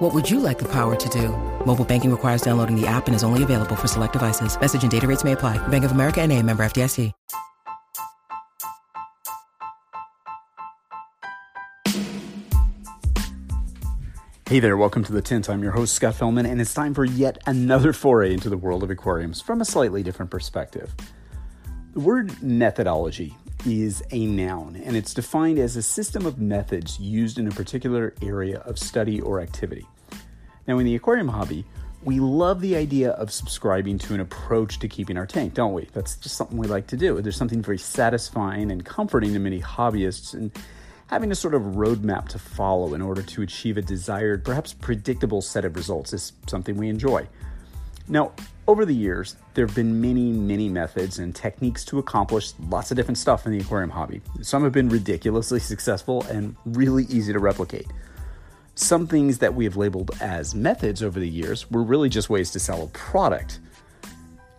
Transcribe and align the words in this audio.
What 0.00 0.14
would 0.14 0.30
you 0.30 0.40
like 0.40 0.58
the 0.58 0.68
power 0.72 0.96
to 0.96 1.08
do? 1.10 1.28
Mobile 1.66 1.84
banking 1.84 2.10
requires 2.10 2.40
downloading 2.40 2.74
the 2.74 2.86
app 2.86 3.06
and 3.06 3.14
is 3.14 3.22
only 3.22 3.42
available 3.42 3.76
for 3.76 3.86
select 3.86 4.14
devices. 4.14 4.58
Message 4.58 4.82
and 4.82 4.90
data 4.90 5.06
rates 5.06 5.24
may 5.24 5.32
apply. 5.32 5.58
Bank 5.68 5.84
of 5.84 5.92
America 5.92 6.22
and 6.22 6.32
a 6.32 6.42
member 6.42 6.62
FDIC. 6.62 7.12
Hey 14.46 14.58
there, 14.58 14.78
welcome 14.78 15.04
to 15.04 15.12
The 15.12 15.20
Tint. 15.20 15.50
I'm 15.50 15.62
your 15.62 15.72
host, 15.72 15.92
Scott 15.92 16.14
Fellman, 16.14 16.50
and 16.50 16.62
it's 16.62 16.72
time 16.72 16.94
for 16.94 17.04
yet 17.04 17.36
another 17.46 17.92
foray 17.92 18.32
into 18.32 18.48
the 18.48 18.56
world 18.56 18.82
of 18.82 18.90
aquariums 18.90 19.42
from 19.42 19.60
a 19.60 19.66
slightly 19.66 20.02
different 20.02 20.30
perspective. 20.30 20.94
The 21.92 22.00
word 22.00 22.42
methodology 22.42 23.36
is 23.66 24.02
a 24.10 24.26
noun, 24.26 24.76
and 24.76 24.96
it's 24.96 25.14
defined 25.14 25.58
as 25.58 25.76
a 25.76 25.82
system 25.82 26.26
of 26.26 26.38
methods 26.38 26.98
used 26.98 27.38
in 27.38 27.46
a 27.46 27.50
particular 27.50 28.14
area 28.22 28.58
of 28.60 28.78
study 28.78 29.20
or 29.20 29.40
activity. 29.40 29.86
Now, 30.66 30.78
in 30.78 30.86
the 30.86 30.94
aquarium 30.94 31.28
hobby, 31.28 31.64
we 32.02 32.18
love 32.18 32.60
the 32.60 32.76
idea 32.76 33.10
of 33.10 33.30
subscribing 33.30 33.98
to 33.98 34.14
an 34.14 34.20
approach 34.20 34.78
to 34.78 34.88
keeping 34.88 35.16
our 35.16 35.26
tank, 35.26 35.54
don't 35.54 35.74
we? 35.74 35.88
That's 35.92 36.16
just 36.16 36.36
something 36.36 36.56
we 36.56 36.66
like 36.66 36.86
to 36.88 36.96
do. 36.96 37.20
There's 37.20 37.36
something 37.36 37.60
very 37.62 37.78
satisfying 37.78 38.70
and 38.70 38.84
comforting 38.84 39.32
to 39.34 39.38
many 39.38 39.60
hobbyists, 39.60 40.32
and 40.32 40.50
having 41.08 41.30
a 41.30 41.34
sort 41.34 41.54
of 41.54 41.62
roadmap 41.62 42.28
to 42.28 42.38
follow 42.38 42.94
in 42.94 43.02
order 43.02 43.22
to 43.22 43.42
achieve 43.42 43.76
a 43.76 43.82
desired, 43.82 44.44
perhaps 44.44 44.72
predictable 44.72 45.42
set 45.42 45.64
of 45.64 45.76
results 45.76 46.12
is 46.12 46.32
something 46.46 46.76
we 46.76 46.88
enjoy. 46.88 47.26
Now, 48.10 48.32
over 48.66 48.84
the 48.84 48.94
years, 48.94 49.36
there 49.54 49.64
have 49.64 49.74
been 49.74 50.00
many, 50.00 50.32
many 50.32 50.68
methods 50.68 51.20
and 51.20 51.34
techniques 51.34 51.84
to 51.86 52.00
accomplish 52.00 52.52
lots 52.68 52.90
of 52.90 52.96
different 52.96 53.18
stuff 53.18 53.46
in 53.46 53.52
the 53.52 53.60
aquarium 53.60 53.90
hobby. 53.90 54.20
Some 54.42 54.64
have 54.64 54.72
been 54.72 54.88
ridiculously 54.88 55.60
successful 55.72 56.24
and 56.24 56.56
really 56.66 57.04
easy 57.04 57.32
to 57.32 57.38
replicate. 57.38 57.86
Some 58.74 59.06
things 59.06 59.38
that 59.38 59.54
we 59.54 59.64
have 59.64 59.76
labeled 59.76 60.10
as 60.20 60.54
methods 60.54 61.02
over 61.02 61.20
the 61.20 61.28
years 61.28 61.70
were 61.70 61.82
really 61.82 62.08
just 62.08 62.28
ways 62.28 62.50
to 62.50 62.58
sell 62.58 62.82
a 62.82 62.86
product. 62.88 63.60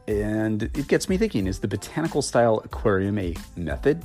And 0.08 0.64
it 0.64 0.88
gets 0.88 1.10
me 1.10 1.18
thinking 1.18 1.46
is 1.46 1.60
the 1.60 1.68
botanical 1.68 2.22
style 2.22 2.62
aquarium 2.64 3.18
a 3.18 3.36
method? 3.58 4.02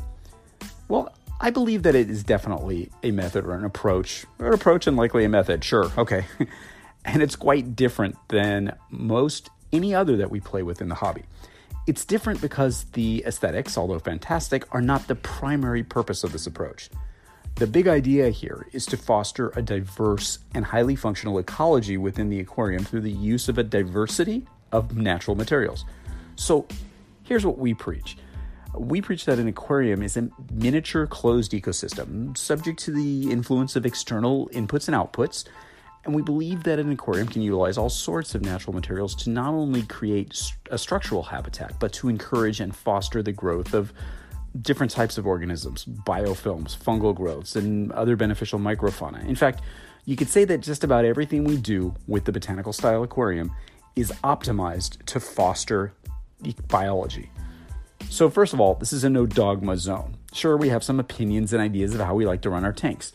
Well, 0.89 1.13
I 1.41 1.51
believe 1.51 1.83
that 1.85 1.95
it 1.95 2.11
is 2.11 2.25
definitely 2.25 2.91
a 3.03 3.13
method 3.13 3.45
or 3.45 3.55
an 3.55 3.65
approach, 3.65 4.25
or 4.39 4.49
an 4.49 4.55
approach 4.55 4.87
and 4.87 4.97
likely 4.97 5.25
a 5.25 5.29
method, 5.29 5.63
sure, 5.63 5.91
okay. 5.99 6.25
and 7.07 7.23
it's 7.23 7.37
quite 7.37 7.75
different 7.75 8.17
than 8.29 8.77
most 8.91 9.49
any 9.73 9.95
other 9.95 10.17
that 10.17 10.31
we 10.31 10.41
play 10.41 10.63
with 10.63 10.81
in 10.81 10.89
the 10.89 10.95
hobby. 10.97 11.23
It's 11.87 12.05
different 12.05 12.41
because 12.41 12.85
the 12.93 13.23
aesthetics, 13.27 13.79
although 13.79 14.01
fantastic, 14.01 14.65
are 14.75 14.83
not 14.83 15.07
the 15.07 15.15
primary 15.15 15.85
purpose 15.85 16.25
of 16.25 16.33
this 16.33 16.47
approach. 16.47 16.91
The 17.55 17.67
big 17.67 17.89
idea 17.89 18.29
here 18.31 18.67
is 18.73 18.85
to 18.87 18.97
foster 18.97 19.51
a 19.57 19.63
diverse 19.63 20.41
and 20.55 20.65
highly 20.65 20.97
functional 20.97 21.39
ecology 21.39 21.97
within 21.97 22.29
the 22.29 22.41
aquarium 22.41 22.85
through 22.85 23.01
the 23.03 23.11
use 23.11 23.49
of 23.49 23.57
a 23.57 23.63
diversity 23.63 24.47
of 24.73 24.97
natural 24.97 25.37
materials. 25.37 25.85
So 26.35 26.67
here's 27.23 27.47
what 27.47 27.57
we 27.57 27.73
preach 27.73 28.19
we 28.79 29.01
preach 29.01 29.25
that 29.25 29.39
an 29.39 29.49
aquarium 29.49 30.03
is 30.03 30.17
a 30.17 30.29
miniature 30.53 31.07
closed 31.07 31.53
ecosystem 31.53 32.37
subject 32.37 32.79
to 32.81 32.91
the 32.91 33.31
influence 33.31 33.77
of 33.77 33.87
external 33.87 34.49
inputs 34.49 34.89
and 34.89 34.97
outputs. 34.97 35.45
And 36.07 36.15
we 36.15 36.23
believe 36.23 36.63
that 36.63 36.79
an 36.79 36.91
aquarium 36.93 37.27
can 37.27 37.43
utilize 37.43 37.77
all 37.77 37.91
sorts 37.91 38.37
of 38.37 38.43
natural 38.43 38.73
materials 38.73 39.15
to 39.17 39.31
not 39.31 39.53
only 39.53 39.83
create 39.83 40.53
a 40.71 40.79
structural 40.79 41.25
habitat, 41.25 41.79
but 41.81 41.93
to 41.95 42.09
encourage 42.09 42.61
and 42.61 42.75
foster 42.75 43.25
the 43.25 43.33
growth 43.33 43.75
of 43.75 43.93
different 44.63 44.93
types 44.93 45.19
of 45.19 45.27
organisms, 45.27 45.85
biofilms, 45.85 46.77
fungal 46.77 47.15
growths, 47.15 47.57
and 47.57 47.91
other 47.93 48.15
beneficial 48.15 48.59
microfauna. 48.59 49.27
In 49.27 49.35
fact, 49.35 49.63
you 50.05 50.15
could 50.15 50.29
say 50.29 50.45
that 50.45 50.61
just 50.61 50.85
about 50.85 51.05
everything 51.05 51.43
we 51.43 51.57
do 51.57 51.93
with 52.07 52.25
the 52.25 52.33
botanical 52.33 52.73
style 52.73 53.03
aquarium 53.03 53.51
is 53.97 54.13
optimized 54.23 55.05
to 55.07 55.19
foster 55.19 55.93
biology. 56.69 57.31
So, 58.09 58.31
first 58.31 58.53
of 58.53 58.61
all, 58.61 58.75
this 58.75 58.93
is 58.93 59.03
a 59.03 59.11
no 59.11 59.27
dogma 59.27 59.77
zone. 59.77 60.17
Sure, 60.33 60.57
we 60.57 60.69
have 60.69 60.85
some 60.85 61.01
opinions 61.01 61.53
and 61.53 61.61
ideas 61.61 61.95
of 61.95 62.01
how 62.01 62.15
we 62.15 62.25
like 62.25 62.43
to 62.43 62.51
run 62.51 62.65
our 62.65 62.73
tanks. 62.73 63.13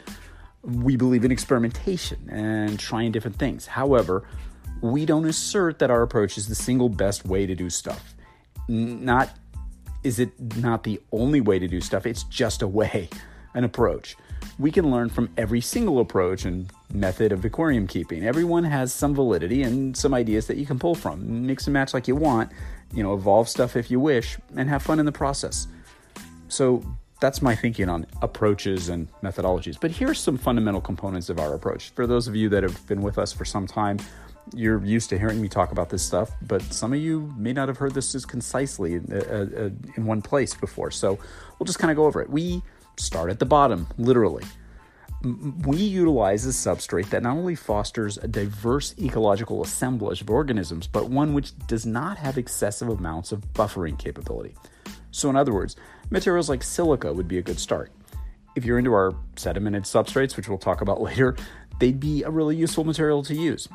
We 0.64 0.96
believe 0.96 1.26
in 1.26 1.32
experimentation 1.32 2.30
and 2.30 2.80
trying 2.80 3.12
different 3.12 3.38
things. 3.38 3.66
However, 3.66 4.28
we 4.82 5.06
don't 5.06 5.26
assert 5.26 5.80
that 5.80 5.92
our 5.92 6.02
approach 6.02 6.38
is 6.38 6.48
the 6.48 6.56
single 6.56 6.90
best 6.90 7.26
way 7.26 7.46
to 7.46 7.56
do 7.56 7.70
stuff. 7.70 8.16
Not 8.68 9.30
is 10.04 10.20
it 10.20 10.58
not 10.58 10.84
the 10.84 11.00
only 11.12 11.42
way 11.42 11.60
to 11.60 11.68
do 11.68 11.82
stuff, 11.82 12.06
it's 12.06 12.24
just 12.24 12.62
a 12.62 12.68
way, 12.68 13.10
an 13.54 13.64
approach. 13.64 14.16
We 14.58 14.72
can 14.72 14.90
learn 14.90 15.10
from 15.10 15.30
every 15.38 15.62
single 15.62 16.00
approach 16.00 16.46
and 16.46 16.72
method 16.92 17.32
of 17.32 17.46
aquarium 17.46 17.88
keeping. 17.88 18.26
Everyone 18.26 18.64
has 18.64 18.94
some 18.94 19.14
validity 19.14 19.64
and 19.64 19.96
some 19.96 20.14
ideas 20.14 20.48
that 20.48 20.58
you 20.58 20.66
can 20.66 20.80
pull 20.80 20.96
from. 20.96 21.46
Mix 21.46 21.68
and 21.68 21.74
match 21.74 21.94
like 21.94 22.08
you 22.08 22.16
want, 22.16 22.52
you 22.94 23.04
know, 23.04 23.14
evolve 23.14 23.48
stuff 23.48 23.76
if 23.76 23.92
you 23.92 24.00
wish, 24.00 24.38
and 24.56 24.68
have 24.70 24.82
fun 24.82 25.00
in 25.00 25.06
the 25.06 25.12
process. 25.12 25.68
So 26.48 26.84
that's 27.22 27.42
my 27.42 27.56
thinking 27.56 27.88
on 27.88 28.06
approaches 28.22 28.90
and 28.90 29.08
methodologies. 29.22 29.80
But 29.80 29.92
here's 29.92 30.20
some 30.20 30.38
fundamental 30.38 30.82
components 30.82 31.30
of 31.30 31.40
our 31.40 31.54
approach. 31.54 31.92
For 31.92 32.06
those 32.06 32.28
of 32.28 32.36
you 32.36 32.50
that 32.50 32.64
have 32.64 32.86
been 32.88 33.02
with 33.02 33.18
us 33.18 33.32
for 33.32 33.46
some 33.46 33.68
time, 33.68 34.00
you're 34.54 34.84
used 34.84 35.10
to 35.12 35.20
hearing 35.20 35.40
me 35.40 35.48
talk 35.48 35.72
about 35.72 35.90
this 35.90 36.04
stuff, 36.04 36.32
but 36.42 36.62
some 36.64 36.92
of 36.92 37.00
you 37.00 37.34
may 37.38 37.54
not 37.54 37.70
have 37.70 37.78
heard 37.78 37.94
this 37.94 38.14
as 38.16 38.26
concisely 38.26 38.96
in, 38.96 39.08
uh, 39.14 39.16
uh, 39.16 39.70
in 39.96 40.06
one 40.06 40.22
place 40.22 40.54
before. 40.56 40.92
So 40.92 41.18
we'll 41.58 41.66
just 41.66 41.80
kind 41.80 41.92
of 41.92 41.96
go 41.96 42.06
over 42.06 42.22
it. 42.22 42.30
We 42.30 42.62
start 42.98 43.30
at 43.30 43.40
the 43.40 43.46
bottom, 43.46 43.88
literally 43.98 44.44
we 45.24 45.78
utilize 45.78 46.46
a 46.46 46.50
substrate 46.50 47.10
that 47.10 47.22
not 47.22 47.38
only 47.38 47.56
fosters 47.56 48.18
a 48.18 48.28
diverse 48.28 48.96
ecological 49.00 49.62
assemblage 49.62 50.22
of 50.22 50.30
organisms, 50.30 50.88
but 50.88 51.10
one 51.10 51.34
which 51.34 51.56
does 51.68 51.86
not 51.86 52.18
have 52.18 52.38
excessive 52.38 52.90
amounts 52.90 53.32
of 53.32 53.54
buffering 53.54 53.98
capability. 53.98 54.56
So, 55.12 55.30
in 55.30 55.36
other 55.36 55.54
words, 55.54 55.76
materials 56.12 56.50
like 56.50 56.62
silica 56.62 57.12
would 57.12 57.28
be 57.28 57.40
a 57.40 57.42
good 57.42 57.60
start. 57.60 57.92
If 58.56 58.66
you're 58.66 58.78
into 58.78 58.94
our 58.94 59.14
sedimented 59.36 59.84
substrates, 59.84 60.38
which 60.38 60.48
we'll 60.48 60.60
talk 60.60 60.82
about 60.82 61.02
later, 61.10 61.36
they'd 61.80 62.00
be 62.00 62.22
a 62.22 62.30
really 62.30 62.56
useful 62.56 62.84
material 62.84 63.24
to 63.24 63.34
use. 63.34 63.68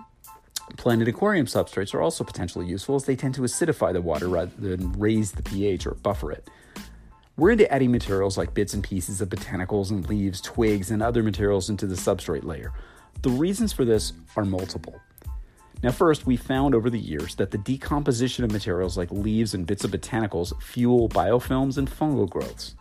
Planted 0.77 1.09
aquarium 1.09 1.47
substrates 1.47 1.95
are 1.95 2.01
also 2.01 2.25
potentially 2.25 2.67
useful 2.67 2.97
as 2.97 3.05
they 3.05 3.17
tend 3.17 3.35
to 3.37 3.43
acidify 3.43 3.93
the 3.93 4.03
water 4.03 4.29
rather 4.29 4.77
than 4.77 4.93
raise 4.93 5.33
the 5.33 5.43
pH 5.43 5.87
or 5.87 5.95
buffer 5.95 6.31
it. 6.33 6.49
We're 7.37 7.51
into 7.51 7.71
adding 7.73 7.93
materials 7.93 8.37
like 8.37 8.55
bits 8.55 8.75
and 8.75 8.83
pieces 8.83 9.21
of 9.21 9.29
botanicals 9.29 9.91
and 9.91 10.09
leaves, 10.09 10.41
twigs, 10.41 10.91
and 10.91 11.03
other 11.03 11.23
materials 11.23 11.69
into 11.71 11.87
the 11.87 11.95
substrate 11.95 12.45
layer. 12.45 12.73
The 13.23 13.31
reasons 13.31 13.73
for 13.73 13.85
this 13.85 14.13
are 14.37 14.45
multiple. 14.45 14.99
Now, 15.82 15.91
first, 15.91 16.26
we 16.26 16.37
found 16.37 16.75
over 16.75 16.88
the 16.88 16.98
years 16.98 17.34
that 17.37 17.50
the 17.50 17.59
decomposition 17.59 18.44
of 18.44 18.50
materials 18.50 18.97
like 18.97 19.10
leaves 19.10 19.54
and 19.54 19.66
bits 19.66 19.84
of 19.84 19.91
botanicals 19.91 20.60
fuel 20.62 21.09
biofilms 21.09 21.78
and 21.78 21.91
fungal 21.91 22.28
growths. 22.28 22.75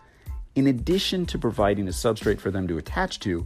In 0.56 0.67
addition 0.67 1.25
to 1.28 1.38
providing 1.38 1.88
a 1.88 1.91
substrate 1.91 2.39
for 2.39 2.51
them 2.51 2.67
to 2.67 2.78
attach 2.78 3.19
to, 3.22 3.45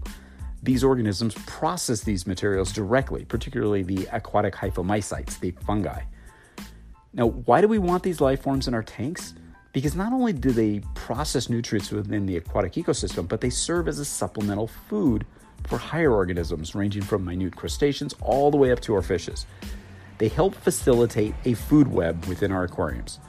these 0.61 0.83
organisms 0.83 1.33
process 1.47 2.01
these 2.01 2.27
materials 2.27 2.71
directly, 2.71 3.25
particularly 3.25 3.81
the 3.81 4.07
aquatic 4.11 4.53
hyphomycetes, 4.53 5.39
the 5.39 5.51
fungi. 5.65 6.01
Now, 7.13 7.27
why 7.27 7.61
do 7.61 7.67
we 7.67 7.79
want 7.79 8.03
these 8.03 8.21
life 8.21 8.43
forms 8.43 8.67
in 8.67 8.73
our 8.73 8.83
tanks? 8.83 9.33
because 9.71 9.95
not 9.95 10.13
only 10.13 10.33
do 10.33 10.51
they 10.51 10.81
process 10.95 11.49
nutrients 11.49 11.91
within 11.91 12.25
the 12.25 12.37
aquatic 12.37 12.73
ecosystem, 12.73 13.27
but 13.27 13.41
they 13.41 13.49
serve 13.49 13.87
as 13.87 13.99
a 13.99 14.05
supplemental 14.05 14.67
food 14.67 15.25
for 15.67 15.77
higher 15.77 16.11
organisms, 16.11 16.75
ranging 16.75 17.01
from 17.01 17.25
minute 17.25 17.55
crustaceans 17.55 18.15
all 18.21 18.51
the 18.51 18.57
way 18.57 18.71
up 18.71 18.79
to 18.81 18.95
our 18.95 19.01
fishes. 19.01 19.45
They 20.17 20.27
help 20.27 20.55
facilitate 20.55 21.33
a 21.45 21.53
food 21.53 21.87
web 21.87 22.25
within 22.25 22.51
our 22.51 22.63
aquariums. 22.63 23.19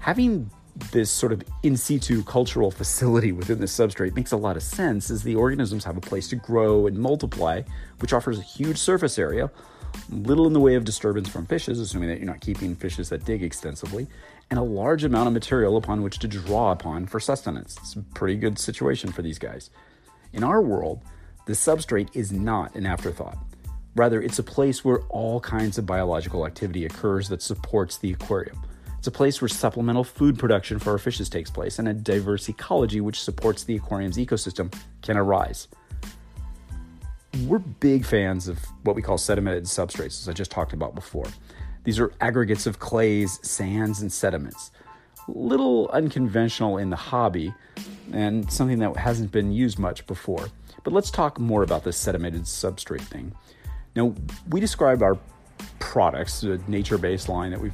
Having 0.00 0.50
this 0.92 1.10
sort 1.10 1.32
of 1.32 1.42
in 1.62 1.76
situ 1.76 2.22
cultural 2.24 2.70
facility 2.82 3.32
within 3.32 3.60
the 3.60 3.66
substrate 3.66 4.14
makes 4.14 4.32
a 4.32 4.36
lot 4.36 4.56
of 4.56 4.62
sense 4.62 5.10
as 5.10 5.22
the 5.22 5.34
organisms 5.34 5.84
have 5.84 5.96
a 5.96 6.00
place 6.00 6.28
to 6.28 6.36
grow 6.36 6.86
and 6.86 6.98
multiply, 6.98 7.62
which 8.00 8.12
offers 8.12 8.38
a 8.38 8.42
huge 8.42 8.78
surface 8.78 9.18
area, 9.18 9.50
little 10.10 10.46
in 10.46 10.52
the 10.52 10.60
way 10.60 10.74
of 10.74 10.84
disturbance 10.84 11.28
from 11.28 11.46
fishes, 11.46 11.80
assuming 11.80 12.08
that 12.08 12.18
you're 12.18 12.26
not 12.26 12.40
keeping 12.40 12.74
fishes 12.74 13.08
that 13.08 13.24
dig 13.24 13.42
extensively, 13.42 14.06
and 14.50 14.58
a 14.58 14.62
large 14.62 15.04
amount 15.04 15.26
of 15.26 15.32
material 15.32 15.76
upon 15.76 16.02
which 16.02 16.18
to 16.18 16.28
draw 16.28 16.72
upon 16.72 17.06
for 17.06 17.18
sustenance. 17.18 17.76
It's 17.80 17.94
a 17.94 18.02
pretty 18.14 18.36
good 18.36 18.58
situation 18.58 19.10
for 19.10 19.22
these 19.22 19.38
guys. 19.38 19.70
In 20.32 20.44
our 20.44 20.60
world, 20.60 21.02
the 21.46 21.52
substrate 21.52 22.08
is 22.12 22.32
not 22.32 22.74
an 22.74 22.86
afterthought. 22.86 23.38
Rather, 23.94 24.20
it's 24.20 24.40
a 24.40 24.42
place 24.42 24.84
where 24.84 25.00
all 25.08 25.40
kinds 25.40 25.78
of 25.78 25.86
biological 25.86 26.44
activity 26.44 26.84
occurs 26.84 27.28
that 27.28 27.40
supports 27.40 27.96
the 27.98 28.12
aquarium. 28.12 28.60
It's 28.98 29.06
a 29.06 29.12
place 29.12 29.40
where 29.40 29.48
supplemental 29.48 30.02
food 30.02 30.38
production 30.38 30.80
for 30.80 30.90
our 30.90 30.98
fishes 30.98 31.28
takes 31.28 31.48
place 31.48 31.78
and 31.78 31.86
a 31.86 31.94
diverse 31.94 32.48
ecology 32.48 33.00
which 33.00 33.22
supports 33.22 33.62
the 33.62 33.76
aquarium's 33.76 34.16
ecosystem 34.16 34.74
can 35.02 35.16
arise. 35.16 35.68
We're 37.46 37.60
big 37.60 38.04
fans 38.04 38.48
of 38.48 38.58
what 38.82 38.96
we 38.96 39.02
call 39.02 39.16
sedimented 39.16 39.62
substrates, 39.62 40.20
as 40.20 40.28
I 40.28 40.32
just 40.32 40.50
talked 40.50 40.72
about 40.72 40.96
before. 40.96 41.26
These 41.84 42.00
are 42.00 42.12
aggregates 42.20 42.66
of 42.66 42.80
clays, 42.80 43.38
sands, 43.48 44.00
and 44.00 44.12
sediments. 44.12 44.72
Little 45.28 45.88
unconventional 45.92 46.78
in 46.78 46.90
the 46.90 46.96
hobby 46.96 47.52
and 48.12 48.50
something 48.50 48.78
that 48.78 48.96
hasn't 48.96 49.32
been 49.32 49.52
used 49.52 49.78
much 49.78 50.06
before. 50.06 50.48
But 50.84 50.92
let's 50.92 51.10
talk 51.10 51.40
more 51.40 51.62
about 51.62 51.82
this 51.84 52.02
sedimented 52.02 52.42
substrate 52.42 53.00
thing. 53.00 53.34
Now, 53.94 54.14
we 54.50 54.60
describe 54.60 55.02
our 55.02 55.18
products, 55.78 56.42
the 56.42 56.60
nature 56.68 56.98
based 56.98 57.28
line 57.28 57.50
that 57.50 57.60
we've 57.60 57.72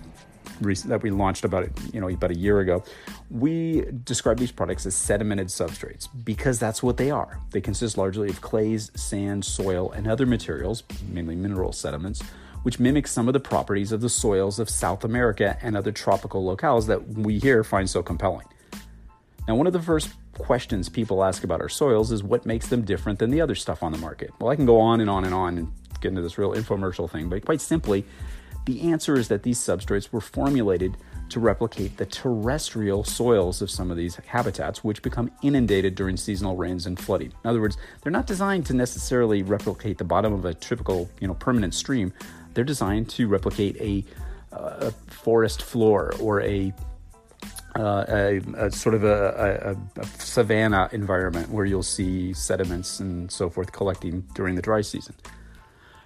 that 0.60 1.02
we 1.02 1.10
launched 1.10 1.44
about 1.44 1.68
you 1.92 2.00
know 2.00 2.08
about 2.08 2.30
a 2.30 2.38
year 2.38 2.60
ago, 2.60 2.84
we 3.30 3.84
describe 4.04 4.38
these 4.38 4.52
products 4.52 4.86
as 4.86 4.94
sedimented 4.94 5.46
substrates 5.46 6.08
because 6.24 6.58
that's 6.58 6.82
what 6.82 6.96
they 6.96 7.10
are. 7.10 7.40
They 7.50 7.60
consist 7.60 7.98
largely 7.98 8.28
of 8.28 8.40
clays, 8.40 8.90
sand, 8.94 9.44
soil, 9.44 9.90
and 9.90 10.06
other 10.06 10.26
materials, 10.26 10.84
mainly 11.08 11.34
mineral 11.34 11.72
sediments, 11.72 12.22
which 12.62 12.78
mimic 12.78 13.06
some 13.06 13.28
of 13.28 13.32
the 13.32 13.40
properties 13.40 13.92
of 13.92 14.00
the 14.00 14.08
soils 14.08 14.58
of 14.58 14.70
South 14.70 15.04
America 15.04 15.56
and 15.62 15.76
other 15.76 15.92
tropical 15.92 16.44
locales 16.44 16.86
that 16.86 17.08
we 17.08 17.38
here 17.38 17.64
find 17.64 17.88
so 17.88 18.02
compelling. 18.02 18.46
Now, 19.48 19.56
one 19.56 19.66
of 19.66 19.72
the 19.72 19.82
first 19.82 20.10
questions 20.38 20.88
people 20.88 21.24
ask 21.24 21.44
about 21.44 21.60
our 21.60 21.68
soils 21.68 22.12
is 22.12 22.22
what 22.22 22.46
makes 22.46 22.68
them 22.68 22.82
different 22.82 23.18
than 23.18 23.30
the 23.30 23.40
other 23.40 23.54
stuff 23.54 23.82
on 23.82 23.92
the 23.92 23.98
market. 23.98 24.30
Well, 24.40 24.50
I 24.50 24.56
can 24.56 24.66
go 24.66 24.80
on 24.80 25.00
and 25.00 25.10
on 25.10 25.24
and 25.24 25.34
on 25.34 25.58
and 25.58 25.72
get 26.00 26.08
into 26.08 26.22
this 26.22 26.38
real 26.38 26.52
infomercial 26.52 27.10
thing, 27.10 27.28
but 27.28 27.44
quite 27.44 27.60
simply, 27.60 28.04
the 28.64 28.92
answer 28.92 29.16
is 29.16 29.28
that 29.28 29.42
these 29.42 29.58
substrates 29.58 30.12
were 30.12 30.20
formulated 30.20 30.96
to 31.30 31.40
replicate 31.40 31.96
the 31.96 32.06
terrestrial 32.06 33.02
soils 33.02 33.62
of 33.62 33.70
some 33.70 33.90
of 33.90 33.96
these 33.96 34.16
habitats, 34.26 34.84
which 34.84 35.02
become 35.02 35.30
inundated 35.42 35.94
during 35.94 36.16
seasonal 36.16 36.56
rains 36.56 36.86
and 36.86 36.98
flooding. 36.98 37.32
In 37.44 37.50
other 37.50 37.60
words, 37.60 37.76
they're 38.02 38.12
not 38.12 38.26
designed 38.26 38.66
to 38.66 38.74
necessarily 38.74 39.42
replicate 39.42 39.98
the 39.98 40.04
bottom 40.04 40.32
of 40.32 40.44
a 40.44 40.54
typical, 40.54 41.10
you 41.20 41.26
know, 41.26 41.34
permanent 41.34 41.74
stream. 41.74 42.12
They're 42.54 42.64
designed 42.64 43.08
to 43.10 43.28
replicate 43.28 43.76
a, 43.80 44.04
uh, 44.54 44.88
a 44.88 44.92
forest 45.10 45.62
floor 45.62 46.14
or 46.20 46.40
a 46.42 46.72
uh, 47.74 48.04
a, 48.08 48.40
a, 48.66 48.70
sort 48.70 48.94
of 48.94 49.02
a, 49.02 49.74
a, 49.96 50.00
a, 50.00 50.06
savanna 50.18 50.90
environment 50.92 51.50
where 51.50 51.64
you'll 51.64 51.82
see 51.82 52.34
sediments 52.34 53.00
and 53.00 53.32
so 53.32 53.48
forth 53.48 53.72
collecting 53.72 54.20
during 54.34 54.56
the 54.56 54.62
dry 54.62 54.82
season. 54.82 55.14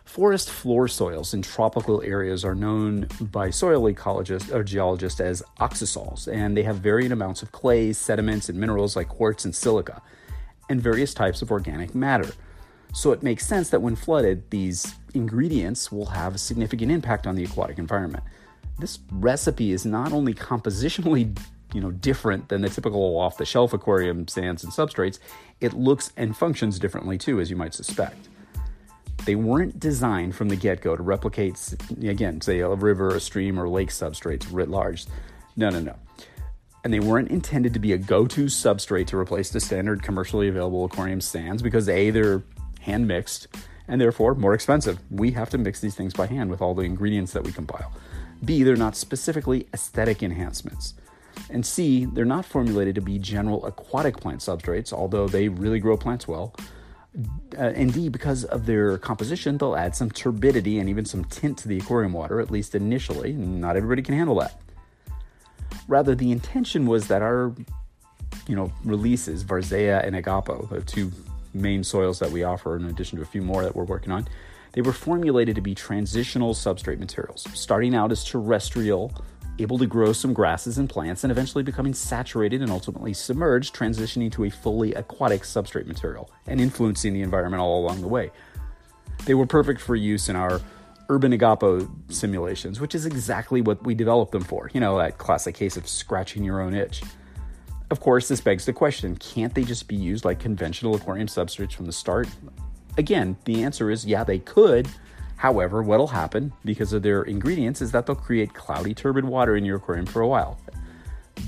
Forest 0.05 0.49
floor 0.49 0.87
soils 0.87 1.35
in 1.35 1.43
tropical 1.43 2.01
areas 2.03 2.45
are 2.45 2.55
known 2.55 3.09
by 3.21 3.51
soil 3.51 3.93
ecologists 3.93 4.55
or 4.55 4.63
geologists 4.63 5.19
as 5.19 5.43
oxisols, 5.59 6.33
and 6.33 6.57
they 6.57 6.63
have 6.63 6.77
varying 6.77 7.11
amounts 7.11 7.43
of 7.43 7.51
clays, 7.51 7.99
sediments, 7.99 8.49
and 8.49 8.59
minerals 8.59 8.95
like 8.95 9.09
quartz 9.09 9.45
and 9.45 9.55
silica, 9.55 10.01
and 10.71 10.81
various 10.81 11.13
types 11.13 11.43
of 11.43 11.51
organic 11.51 11.95
matter. 11.95 12.31
So 12.95 13.11
it 13.11 13.23
makes 13.25 13.45
sense 13.45 13.71
that 13.71 13.83
when 13.83 13.97
flooded, 13.97 14.49
these 14.51 14.95
ingredients 15.17 15.91
will 15.91 16.07
have 16.07 16.35
a 16.35 16.39
significant 16.39 16.93
impact 16.93 17.27
on 17.27 17.35
the 17.35 17.45
aquatic 17.45 17.79
environment. 17.79 18.25
This 18.79 18.99
recipe 19.11 19.73
is 19.73 19.87
not 19.87 20.13
only 20.13 20.35
compositionally 20.35 21.37
you 21.75 21.81
know 21.81 21.91
different 21.91 22.49
than 22.49 22.63
the 22.63 22.69
typical 22.69 23.19
off-the-shelf 23.19 23.73
aquarium 23.73 24.29
sands 24.29 24.65
and 24.65 24.73
substrates, 24.73 25.19
it 25.61 25.75
looks 25.75 26.13
and 26.17 26.37
functions 26.37 26.79
differently 26.79 27.19
too, 27.19 27.41
as 27.41 27.51
you 27.51 27.57
might 27.57 27.75
suspect. 27.75 28.29
They 29.25 29.35
weren't 29.35 29.81
designed 29.81 30.37
from 30.37 30.49
the 30.49 30.57
get 30.57 30.81
go 30.81 30.95
to 30.95 31.03
replicate, 31.03 31.59
again, 32.03 32.41
say 32.41 32.61
a 32.61 32.69
river, 32.69 33.09
a 33.09 33.21
stream, 33.21 33.59
or 33.59 33.69
lake 33.69 33.89
substrates 33.89 34.47
writ 34.51 34.69
large. 34.69 35.07
No, 35.57 35.71
no, 35.71 35.81
no. 35.81 35.97
And 36.85 36.93
they 36.95 37.01
weren't 37.01 37.31
intended 37.31 37.75
to 37.75 37.81
be 37.81 37.93
a 37.93 37.99
go 37.99 38.27
to 38.29 38.45
substrate 38.45 39.09
to 39.09 39.19
replace 39.19 39.51
the 39.51 39.59
standard 39.59 40.03
commercially 40.03 40.47
available 40.49 40.85
aquarium 40.85 41.21
sands 41.21 41.61
because 41.61 41.89
A, 41.89 42.11
they're 42.11 42.45
hand 42.81 43.09
mixed 43.09 43.49
and 43.89 44.01
therefore 44.01 44.35
more 44.35 44.55
expensive. 44.55 44.99
We 45.11 45.33
have 45.33 45.51
to 45.51 45.59
mix 45.59 45.81
these 45.81 45.95
things 45.95 46.15
by 46.15 46.27
hand 46.27 46.51
with 46.51 46.61
all 46.61 46.75
the 46.75 46.83
ingredients 46.83 47.33
that 47.33 47.45
we 47.45 47.53
compile. 47.53 47.93
B, 48.45 48.63
they're 48.63 48.77
not 48.77 48.97
specifically 48.97 49.67
aesthetic 49.73 50.23
enhancements. 50.23 50.95
And 51.51 51.65
C, 51.65 52.07
they're 52.07 52.25
not 52.25 52.45
formulated 52.45 52.95
to 52.97 53.01
be 53.01 53.19
general 53.19 53.65
aquatic 53.67 54.19
plant 54.19 54.41
substrates, 54.41 54.93
although 54.93 55.29
they 55.29 55.49
really 55.49 55.79
grow 55.79 55.97
plants 55.97 56.27
well 56.27 56.55
uh, 57.59 57.71
indeed, 57.71 58.13
because 58.13 58.45
of 58.45 58.67
their 58.67 58.99
composition, 58.99 59.57
they'll 59.59 59.77
add 59.77 59.97
some 59.97 60.11
turbidity 60.11 60.79
and 60.79 60.89
even 60.89 61.05
some 61.05 61.25
tint 61.25 61.59
to 61.59 61.69
the 61.69 61.79
aquarium 61.79 62.13
water, 62.13 62.41
at 62.41 62.51
least 62.51 62.75
initially. 62.75 63.33
Not 63.33 63.77
everybody 63.77 64.03
can 64.03 64.15
handle 64.15 64.37
that. 64.37 64.61
Rather, 65.89 66.15
the 66.15 66.31
intention 66.31 66.87
was 66.87 67.09
that 67.09 67.23
our, 67.23 67.53
you 68.47 68.57
know, 68.57 68.73
releases, 68.85 69.45
Varzea 69.45 70.07
and 70.07 70.15
Igapo, 70.15 70.69
the 70.69 70.81
two 70.83 71.13
main 71.57 71.85
soils 71.85 72.19
that 72.21 72.31
we 72.31 72.45
offer, 72.45 72.77
in 72.77 72.85
addition 72.85 73.17
to 73.17 73.23
a 73.23 73.27
few 73.27 73.43
more 73.43 73.63
that 73.63 73.75
we're 73.75 73.85
working 73.85 74.13
on, 74.13 74.29
they 74.73 74.83
were 74.83 74.93
formulated 74.93 75.55
to 75.57 75.63
be 75.63 75.75
transitional 75.75 76.55
substrate 76.55 76.99
materials, 76.99 77.47
starting 77.55 77.95
out 77.95 78.13
as 78.13 78.25
terrestrial 78.25 79.13
able 79.59 79.79
to 79.79 79.87
grow 79.87 80.13
some 80.13 80.33
grasses 80.33 80.79
and 80.79 80.89
plants, 80.89 81.25
and 81.25 81.31
eventually 81.31 81.65
becoming 81.65 81.95
saturated 81.95 82.63
and 82.63 82.71
ultimately 82.71 83.13
submerged, 83.13 83.75
transitioning 83.75 84.31
to 84.33 84.45
a 84.45 84.51
fully 84.51 84.93
aquatic 84.95 85.43
substrate 85.43 85.87
material 85.87 86.31
and 86.47 86.61
influencing 86.61 87.15
the 87.15 87.23
environment 87.23 87.61
all 87.61 87.81
along 87.81 88.01
the 88.01 88.09
way. 88.09 88.31
They 89.25 89.35
were 89.35 89.47
perfect 89.47 89.81
for 89.81 89.97
use 89.97 90.29
in 90.29 90.37
our 90.37 90.61
urban 91.09 91.33
igapo 91.33 91.89
simulations, 92.13 92.81
which 92.81 92.95
is 92.95 93.07
exactly 93.07 93.61
what 93.61 93.83
we 93.85 93.95
developed 93.95 94.33
them 94.33 94.45
for. 94.45 94.71
You 94.75 94.81
know, 94.81 94.99
that 94.99 95.19
classic 95.19 95.55
case 95.55 95.77
of 95.77 95.89
scratching 95.89 96.45
your 96.45 96.61
own 96.61 96.75
itch. 96.75 97.03
Of 97.91 98.01
course, 98.01 98.29
this 98.29 98.41
begs 98.41 98.65
the 98.65 98.73
question 98.73 99.17
can't 99.17 99.55
they 99.55 99.65
just 99.65 99.89
be 99.89 99.97
used 99.97 100.25
like 100.25 100.41
conventional 100.41 100.95
aquarium 100.95 101.29
substrates 101.29 101.73
from 101.73 101.87
the 101.87 101.93
start? 101.93 102.29
Again, 102.99 103.37
the 103.45 103.63
answer 103.63 103.91
is 103.91 104.07
yeah, 104.07 104.25
they 104.25 104.39
could 104.39 104.89
However, 105.37 105.83
what'll 105.83 106.09
happen 106.09 106.53
because 106.65 106.93
of 106.93 107.03
their 107.03 107.23
ingredients 107.23 107.83
is 107.83 107.93
that 107.93 108.07
they'll 108.07 108.17
create 108.17 108.55
cloudy, 108.55 108.95
turbid 108.95 109.25
water 109.25 109.55
in 109.55 109.65
your 109.65 109.77
aquarium 109.77 110.07
for 110.07 110.23
a 110.23 110.27
while. 110.27 110.59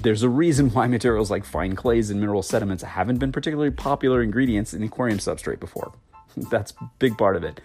There's 0.03 0.23
a 0.23 0.29
reason 0.29 0.71
why 0.71 0.87
materials 0.87 1.31
like 1.31 1.45
fine 1.47 1.75
clays 1.75 2.11
and 2.11 2.21
mineral 2.21 2.43
sediments 2.43 2.83
haven't 2.83 3.17
been 3.17 3.33
particularly 3.33 3.71
popular 3.71 4.23
ingredients 4.23 4.75
in 4.75 4.83
aquarium 4.83 5.19
substrate 5.19 5.59
before. 5.59 5.93
That's 6.37 6.75
big 6.99 7.17
part 7.17 7.37
of 7.37 7.45
it. 7.45 7.61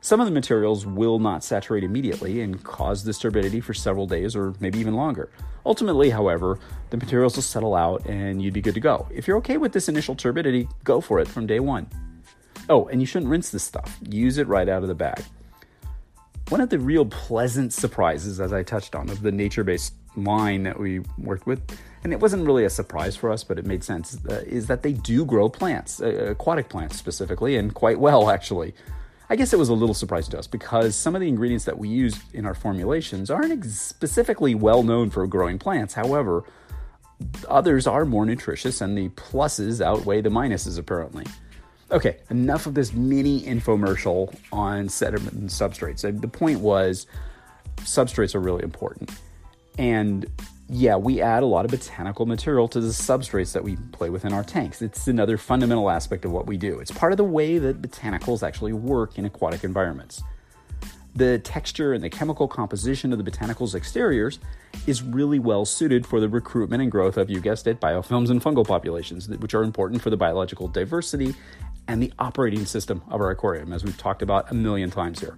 Some 0.00 0.20
of 0.20 0.26
the 0.26 0.32
materials 0.32 0.86
will 0.86 1.18
not 1.18 1.42
saturate 1.42 1.82
immediately 1.82 2.40
and 2.40 2.62
cause 2.62 3.04
this 3.04 3.18
turbidity 3.18 3.60
for 3.60 3.74
several 3.74 4.06
days 4.06 4.36
or 4.36 4.54
maybe 4.60 4.78
even 4.78 4.94
longer. 4.94 5.30
Ultimately, 5.66 6.10
however, 6.10 6.58
the 6.90 6.96
materials 6.96 7.34
will 7.34 7.42
settle 7.42 7.74
out 7.74 8.06
and 8.06 8.40
you'd 8.40 8.54
be 8.54 8.60
good 8.60 8.74
to 8.74 8.80
go. 8.80 9.08
If 9.10 9.26
you're 9.26 9.38
okay 9.38 9.56
with 9.56 9.72
this 9.72 9.88
initial 9.88 10.14
turbidity, 10.14 10.68
go 10.84 11.00
for 11.00 11.18
it 11.18 11.26
from 11.26 11.46
day 11.46 11.60
one. 11.60 11.88
Oh, 12.68 12.86
and 12.88 13.00
you 13.00 13.06
shouldn't 13.06 13.30
rinse 13.30 13.50
this 13.50 13.64
stuff. 13.64 13.98
Use 14.08 14.38
it 14.38 14.46
right 14.46 14.68
out 14.68 14.82
of 14.82 14.88
the 14.88 14.94
bag. 14.94 15.22
One 16.48 16.60
of 16.60 16.70
the 16.70 16.78
real 16.78 17.04
pleasant 17.04 17.72
surprises, 17.72 18.40
as 18.40 18.52
I 18.52 18.62
touched 18.62 18.94
on, 18.94 19.10
of 19.10 19.20
the 19.20 19.32
nature 19.32 19.64
based 19.64 19.94
line 20.16 20.62
that 20.62 20.78
we 20.78 21.00
worked 21.18 21.46
with, 21.46 21.60
and 22.04 22.12
it 22.12 22.20
wasn't 22.20 22.46
really 22.46 22.64
a 22.64 22.70
surprise 22.70 23.16
for 23.16 23.30
us, 23.30 23.44
but 23.44 23.58
it 23.58 23.66
made 23.66 23.84
sense, 23.84 24.16
uh, 24.28 24.42
is 24.46 24.66
that 24.68 24.82
they 24.82 24.92
do 24.92 25.24
grow 25.24 25.48
plants, 25.48 26.00
uh, 26.00 26.06
aquatic 26.30 26.68
plants 26.68 26.96
specifically, 26.96 27.56
and 27.56 27.74
quite 27.74 27.98
well, 27.98 28.30
actually. 28.30 28.74
I 29.30 29.36
guess 29.36 29.52
it 29.52 29.58
was 29.58 29.68
a 29.68 29.74
little 29.74 29.94
surprise 29.94 30.26
to 30.28 30.38
us 30.38 30.46
because 30.46 30.96
some 30.96 31.14
of 31.14 31.20
the 31.20 31.28
ingredients 31.28 31.66
that 31.66 31.78
we 31.78 31.88
use 31.88 32.18
in 32.32 32.46
our 32.46 32.54
formulations 32.54 33.30
aren't 33.30 33.52
ex- 33.52 33.74
specifically 33.74 34.54
well 34.54 34.82
known 34.82 35.10
for 35.10 35.26
growing 35.26 35.58
plants. 35.58 35.92
However, 35.94 36.44
others 37.48 37.86
are 37.86 38.04
more 38.04 38.24
nutritious, 38.24 38.80
and 38.80 38.96
the 38.96 39.08
pluses 39.10 39.84
outweigh 39.84 40.22
the 40.22 40.30
minuses, 40.30 40.78
apparently. 40.78 41.26
Okay, 41.90 42.18
enough 42.30 42.66
of 42.66 42.74
this 42.74 42.92
mini 42.92 43.42
infomercial 43.42 44.34
on 44.52 44.88
sediment 44.88 45.34
and 45.34 45.48
substrates. 45.48 46.02
The 46.02 46.28
point 46.28 46.60
was 46.60 47.06
substrates 47.78 48.34
are 48.34 48.40
really 48.40 48.62
important. 48.62 49.10
And 49.78 50.26
yeah, 50.70 50.96
we 50.96 51.22
add 51.22 51.42
a 51.42 51.46
lot 51.46 51.64
of 51.64 51.70
botanical 51.70 52.26
material 52.26 52.68
to 52.68 52.80
the 52.80 52.88
substrates 52.88 53.52
that 53.52 53.64
we 53.64 53.76
play 53.92 54.10
with 54.10 54.24
in 54.24 54.34
our 54.34 54.44
tanks. 54.44 54.82
It's 54.82 55.08
another 55.08 55.38
fundamental 55.38 55.88
aspect 55.88 56.26
of 56.26 56.30
what 56.30 56.46
we 56.46 56.58
do. 56.58 56.78
It's 56.78 56.90
part 56.90 57.12
of 57.12 57.16
the 57.16 57.24
way 57.24 57.58
that 57.58 57.80
botanicals 57.80 58.46
actually 58.46 58.74
work 58.74 59.18
in 59.18 59.24
aquatic 59.24 59.64
environments. 59.64 60.22
The 61.16 61.38
texture 61.38 61.94
and 61.94 62.04
the 62.04 62.10
chemical 62.10 62.46
composition 62.46 63.12
of 63.12 63.22
the 63.22 63.28
botanicals' 63.28 63.74
exteriors 63.74 64.40
is 64.86 65.02
really 65.02 65.38
well 65.38 65.64
suited 65.64 66.06
for 66.06 66.20
the 66.20 66.28
recruitment 66.28 66.82
and 66.82 66.92
growth 66.92 67.16
of, 67.16 67.30
you 67.30 67.40
guessed 67.40 67.66
it, 67.66 67.80
biofilms 67.80 68.28
and 68.28 68.42
fungal 68.42 68.66
populations, 68.66 69.26
which 69.28 69.54
are 69.54 69.64
important 69.64 70.02
for 70.02 70.10
the 70.10 70.18
biological 70.18 70.68
diversity 70.68 71.34
and 71.88 72.02
the 72.02 72.12
operating 72.18 72.66
system 72.66 73.02
of 73.08 73.22
our 73.22 73.30
aquarium, 73.30 73.72
as 73.72 73.84
we've 73.84 73.96
talked 73.96 74.20
about 74.20 74.50
a 74.50 74.54
million 74.54 74.90
times 74.90 75.18
here. 75.18 75.34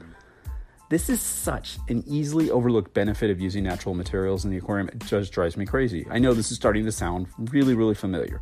This 0.91 1.09
is 1.09 1.21
such 1.21 1.79
an 1.89 2.03
easily 2.05 2.51
overlooked 2.51 2.93
benefit 2.95 3.31
of 3.31 3.41
using 3.41 3.63
natural 3.63 3.95
materials 3.95 4.45
in 4.45 4.51
the 4.51 4.57
aquarium, 4.57 4.89
it 4.89 4.99
just 5.07 5.33
drives 5.33 5.57
me 5.57 5.65
crazy. 5.65 6.05
I 6.11 6.19
know 6.19 6.35
this 6.35 6.51
is 6.51 6.57
starting 6.57 6.85
to 6.85 6.91
sound 6.91 7.29
really, 7.39 7.75
really 7.75 7.95
familiar. 7.95 8.41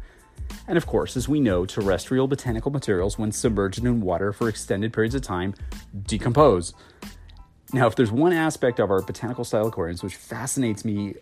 And 0.66 0.78
of 0.78 0.86
course, 0.86 1.14
as 1.14 1.28
we 1.28 1.40
know, 1.40 1.66
terrestrial 1.66 2.26
botanical 2.26 2.70
materials, 2.70 3.18
when 3.18 3.32
submerged 3.32 3.84
in 3.84 4.00
water 4.00 4.32
for 4.32 4.48
extended 4.48 4.94
periods 4.94 5.14
of 5.14 5.20
time, 5.20 5.54
decompose. 6.04 6.72
Now, 7.74 7.86
if 7.86 7.96
there's 7.96 8.10
one 8.10 8.32
aspect 8.32 8.80
of 8.80 8.90
our 8.90 9.02
botanical 9.02 9.44
style 9.44 9.66
aquariums 9.66 10.02
which 10.02 10.16
fascinates 10.16 10.86
me 10.86 11.16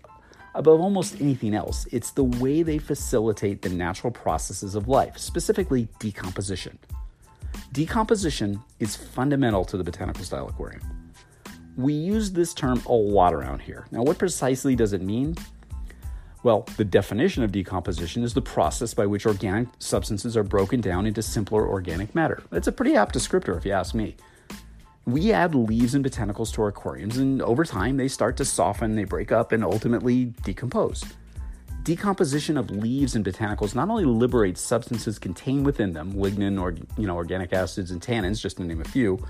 Above 0.54 0.80
almost 0.80 1.21
anything 1.21 1.54
else, 1.54 1.87
it's 1.92 2.12
the 2.12 2.25
way 2.25 2.62
they 2.62 2.78
facilitate 2.78 3.61
the 3.61 3.68
natural 3.68 4.11
processes 4.11 4.75
of 4.75 4.88
life, 4.88 5.18
specifically 5.18 5.87
decomposition. 5.99 6.78
Decomposition 7.73 8.62
is 8.80 8.97
fundamental 8.97 9.66
to 9.66 9.76
the 9.76 9.85
botanical 9.85 10.25
style 10.25 10.49
aquarium. 10.49 11.05
We 11.76 11.92
use 11.92 12.33
this 12.33 12.54
term 12.54 12.83
a 12.87 12.92
lot 12.92 13.35
around 13.35 13.61
here. 13.61 13.87
Now, 13.90 14.02
what 14.02 14.18
precisely 14.18 14.75
does 14.75 14.95
it 14.95 15.02
mean? 15.02 15.37
Well, 16.42 16.64
the 16.76 16.85
definition 16.85 17.42
of 17.42 17.52
decomposition 17.52 18.23
is 18.23 18.33
the 18.33 18.40
process 18.40 18.95
by 18.95 19.04
which 19.06 19.26
organic 19.26 19.68
substances 19.78 20.37
are 20.37 20.42
broken 20.42 20.80
down 20.80 21.04
into 21.04 21.21
simpler 21.21 21.66
organic 21.68 22.14
matter. 22.14 22.42
It's 22.52 22.68
a 22.68 22.73
pretty 22.73 22.95
apt 22.95 23.14
descriptor, 23.14 23.56
if 23.56 23.64
you 23.64 23.73
ask 23.73 23.95
me. 23.95 24.16
We 25.04 25.33
add 25.33 25.54
leaves 25.54 25.95
and 25.95 26.04
botanicals 26.04 26.52
to 26.54 26.62
our 26.62 26.68
aquariums, 26.68 27.18
and 27.18 27.42
over 27.42 27.64
time 27.64 27.97
they 27.97 28.09
start 28.09 28.37
to 28.38 28.45
soften, 28.45 28.97
they 28.97 29.04
break 29.04 29.33
up, 29.33 29.52
and 29.52 29.64
ultimately 29.64 30.26
decompose. 30.45 31.04
Decomposition 31.83 32.56
of 32.56 32.71
leaves 32.71 33.14
and 33.14 33.25
botanicals 33.25 33.75
not 33.75 33.88
only 33.88 34.04
liberates 34.04 34.61
substances 34.61 35.18
contained 35.18 35.66
within 35.66 35.92
them, 35.92 36.14
lignin 36.14 36.61
or 36.61 36.75
you 36.97 37.06
know 37.06 37.16
organic 37.16 37.52
acids 37.52 37.90
and 37.90 38.00
tannins, 38.00 38.40
just 38.40 38.56
to 38.56 38.64
name 38.64 38.80
a 38.80 38.85
few, 38.85 39.25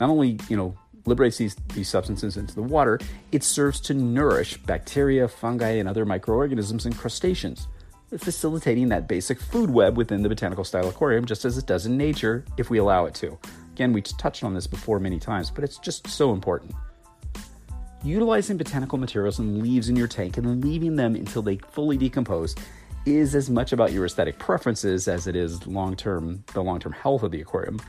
not 0.00 0.08
only 0.10 0.38
you 0.48 0.56
know 0.56 0.76
liberates 1.06 1.38
these, 1.38 1.56
these 1.74 1.88
substances 1.88 2.36
into 2.36 2.54
the 2.54 2.62
water, 2.62 2.98
it 3.32 3.42
serves 3.42 3.80
to 3.80 3.94
nourish 3.94 4.56
bacteria, 4.58 5.26
fungi, 5.28 5.70
and 5.70 5.88
other 5.88 6.04
microorganisms 6.04 6.86
and 6.86 6.96
crustaceans, 6.96 7.68
facilitating 8.18 8.88
that 8.88 9.08
basic 9.08 9.40
food 9.40 9.70
web 9.70 9.96
within 9.96 10.22
the 10.22 10.28
botanical 10.28 10.64
style 10.64 10.88
aquarium, 10.88 11.24
just 11.24 11.44
as 11.44 11.58
it 11.58 11.66
does 11.66 11.86
in 11.86 11.96
nature 11.96 12.44
if 12.56 12.70
we 12.70 12.78
allow 12.78 13.06
it 13.06 13.14
to. 13.14 13.38
Again, 13.72 13.92
we 13.92 14.02
touched 14.02 14.44
on 14.44 14.52
this 14.52 14.66
before 14.66 15.00
many 15.00 15.18
times, 15.18 15.50
but 15.50 15.64
it's 15.64 15.78
just 15.78 16.06
so 16.06 16.32
important. 16.32 16.74
Utilizing 18.02 18.56
botanical 18.56 18.98
materials 18.98 19.38
and 19.38 19.62
leaves 19.62 19.88
in 19.88 19.96
your 19.96 20.08
tank 20.08 20.38
and 20.38 20.64
leaving 20.64 20.96
them 20.96 21.14
until 21.14 21.42
they 21.42 21.56
fully 21.56 21.96
decompose 21.96 22.54
is 23.06 23.34
as 23.34 23.48
much 23.48 23.72
about 23.72 23.92
your 23.92 24.04
aesthetic 24.04 24.38
preferences 24.38 25.08
as 25.08 25.26
it 25.26 25.36
is 25.36 25.66
long-term 25.66 26.44
the 26.52 26.62
long-term 26.62 26.92
health 26.92 27.22
of 27.22 27.30
the 27.30 27.40
aquarium. 27.40 27.80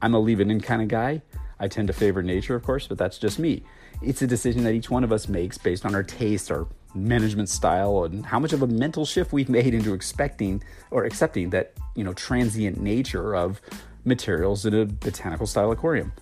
I'm 0.00 0.14
a 0.14 0.18
leave 0.18 0.40
it 0.40 0.50
in 0.50 0.60
kind 0.60 0.82
of 0.82 0.88
guy, 0.88 1.22
I 1.60 1.68
tend 1.68 1.88
to 1.88 1.94
favor 1.94 2.22
nature, 2.22 2.54
of 2.54 2.62
course, 2.62 2.86
but 2.86 2.98
that's 2.98 3.18
just 3.18 3.38
me. 3.38 3.62
It's 4.00 4.22
a 4.22 4.26
decision 4.26 4.64
that 4.64 4.74
each 4.74 4.90
one 4.90 5.04
of 5.04 5.12
us 5.12 5.28
makes 5.28 5.58
based 5.58 5.84
on 5.84 5.94
our 5.94 6.02
taste, 6.02 6.50
our 6.50 6.66
management 6.94 7.48
style, 7.48 8.04
and 8.04 8.24
how 8.24 8.38
much 8.38 8.52
of 8.52 8.62
a 8.62 8.66
mental 8.66 9.04
shift 9.04 9.32
we've 9.32 9.48
made 9.58 9.74
into 9.74 9.94
expecting 9.94 10.62
or 10.90 11.04
accepting 11.04 11.50
that, 11.50 11.72
you 11.94 12.04
know, 12.04 12.12
transient 12.12 12.80
nature 12.80 13.34
of 13.34 13.60
materials 14.04 14.64
in 14.64 14.74
a 14.74 14.86
botanical 14.86 15.46
style 15.46 15.72
aquarium. 15.72 16.12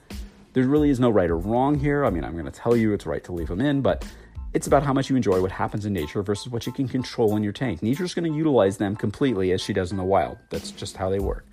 There 0.54 0.66
really 0.66 0.88
is 0.88 0.98
no 0.98 1.10
right 1.10 1.30
or 1.30 1.36
wrong 1.36 1.78
here. 1.78 2.04
I 2.04 2.10
mean, 2.10 2.24
I'm 2.24 2.32
going 2.32 2.46
to 2.46 2.50
tell 2.50 2.74
you 2.74 2.94
it's 2.94 3.04
right 3.04 3.22
to 3.24 3.32
leave 3.32 3.48
them 3.48 3.60
in, 3.60 3.82
but 3.82 4.06
it's 4.54 4.66
about 4.66 4.82
how 4.82 4.94
much 4.94 5.10
you 5.10 5.16
enjoy 5.16 5.42
what 5.42 5.52
happens 5.52 5.84
in 5.84 5.92
nature 5.92 6.22
versus 6.22 6.50
what 6.50 6.64
you 6.64 6.72
can 6.72 6.88
control 6.88 7.36
in 7.36 7.42
your 7.42 7.52
tank. 7.52 7.82
Nature's 7.82 8.14
going 8.14 8.30
to 8.30 8.34
utilize 8.34 8.78
them 8.78 8.96
completely 8.96 9.52
as 9.52 9.60
she 9.60 9.74
does 9.74 9.90
in 9.90 9.98
the 9.98 10.04
wild. 10.04 10.38
That's 10.48 10.70
just 10.70 10.96
how 10.96 11.10
they 11.10 11.18
work. 11.18 11.44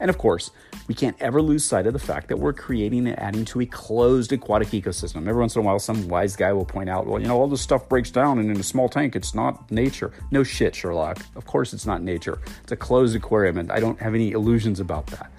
And 0.00 0.10
of 0.10 0.18
course, 0.18 0.50
we 0.88 0.94
can't 0.94 1.16
ever 1.20 1.40
lose 1.40 1.64
sight 1.64 1.86
of 1.86 1.92
the 1.92 1.98
fact 1.98 2.28
that 2.28 2.36
we're 2.36 2.52
creating 2.52 3.06
and 3.06 3.18
adding 3.18 3.44
to 3.46 3.60
a 3.60 3.66
closed 3.66 4.32
aquatic 4.32 4.68
ecosystem. 4.68 5.28
Every 5.28 5.40
once 5.40 5.54
in 5.54 5.62
a 5.62 5.64
while, 5.64 5.78
some 5.78 6.08
wise 6.08 6.34
guy 6.36 6.52
will 6.52 6.64
point 6.64 6.90
out, 6.90 7.06
well, 7.06 7.20
you 7.20 7.28
know, 7.28 7.38
all 7.40 7.46
this 7.46 7.60
stuff 7.60 7.88
breaks 7.88 8.10
down, 8.10 8.38
and 8.38 8.50
in 8.50 8.58
a 8.58 8.62
small 8.64 8.88
tank, 8.88 9.14
it's 9.14 9.34
not 9.34 9.70
nature. 9.70 10.12
No 10.30 10.42
shit, 10.42 10.74
Sherlock. 10.74 11.24
Of 11.36 11.46
course, 11.46 11.72
it's 11.72 11.86
not 11.86 12.02
nature. 12.02 12.40
It's 12.62 12.72
a 12.72 12.76
closed 12.76 13.14
aquarium, 13.14 13.56
and 13.56 13.70
I 13.70 13.78
don't 13.78 13.98
have 14.00 14.14
any 14.14 14.32
illusions 14.32 14.80
about 14.80 15.06
that. 15.06 15.30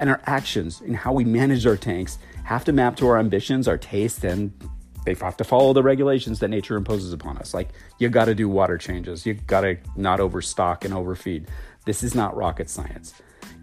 And 0.00 0.10
our 0.10 0.20
actions 0.26 0.80
in 0.80 0.94
how 0.94 1.12
we 1.12 1.24
manage 1.24 1.64
our 1.64 1.76
tanks 1.76 2.18
have 2.42 2.64
to 2.64 2.72
map 2.72 2.96
to 2.96 3.06
our 3.06 3.18
ambitions, 3.18 3.68
our 3.68 3.78
tastes, 3.78 4.24
and 4.24 4.52
they 5.06 5.14
have 5.14 5.36
to 5.36 5.44
follow 5.44 5.72
the 5.72 5.82
regulations 5.82 6.40
that 6.40 6.48
nature 6.48 6.76
imposes 6.76 7.12
upon 7.12 7.38
us. 7.38 7.54
Like, 7.54 7.68
you 7.98 8.08
got 8.08 8.24
to 8.24 8.34
do 8.34 8.48
water 8.48 8.76
changes, 8.76 9.24
you 9.24 9.34
got 9.34 9.60
to 9.60 9.78
not 9.96 10.18
overstock 10.18 10.84
and 10.84 10.92
overfeed. 10.92 11.46
This 11.84 12.02
is 12.02 12.14
not 12.14 12.36
rocket 12.36 12.68
science. 12.68 13.14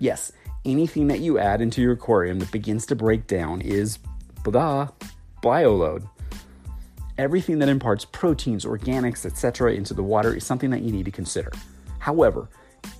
Yes, 0.01 0.31
anything 0.65 1.09
that 1.09 1.19
you 1.19 1.37
add 1.37 1.61
into 1.61 1.79
your 1.79 1.91
aquarium 1.91 2.39
that 2.39 2.51
begins 2.51 2.87
to 2.87 2.95
break 2.95 3.27
down 3.27 3.61
is 3.61 3.99
blah, 4.43 4.89
bioload. 5.43 6.09
Everything 7.19 7.59
that 7.59 7.69
imparts 7.69 8.03
proteins, 8.03 8.65
organics, 8.65 9.27
etc. 9.27 9.73
into 9.73 9.93
the 9.93 10.01
water 10.01 10.35
is 10.35 10.43
something 10.43 10.71
that 10.71 10.81
you 10.81 10.91
need 10.91 11.05
to 11.05 11.11
consider. 11.11 11.51
However, 11.99 12.49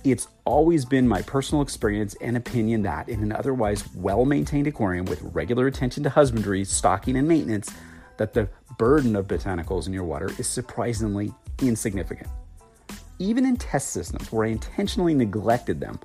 it's 0.04 0.28
always 0.44 0.84
been 0.84 1.08
my 1.08 1.22
personal 1.22 1.60
experience 1.60 2.14
and 2.20 2.36
opinion 2.36 2.82
that 2.82 3.08
in 3.08 3.20
an 3.20 3.32
otherwise 3.32 3.82
well 3.96 4.24
maintained 4.24 4.68
aquarium 4.68 5.06
with 5.06 5.20
regular 5.22 5.66
attention 5.66 6.04
to 6.04 6.10
husbandry, 6.10 6.64
stocking, 6.64 7.16
and 7.16 7.26
maintenance, 7.26 7.68
that 8.18 8.32
the 8.32 8.48
burden 8.78 9.16
of 9.16 9.26
botanicals 9.26 9.88
in 9.88 9.92
your 9.92 10.04
water 10.04 10.30
is 10.38 10.46
surprisingly 10.46 11.32
insignificant. 11.60 12.28
Even 13.18 13.44
in 13.44 13.56
test 13.56 13.90
systems 13.90 14.30
where 14.30 14.46
I 14.46 14.50
intentionally 14.50 15.14
neglected 15.14 15.80
them, 15.80 15.98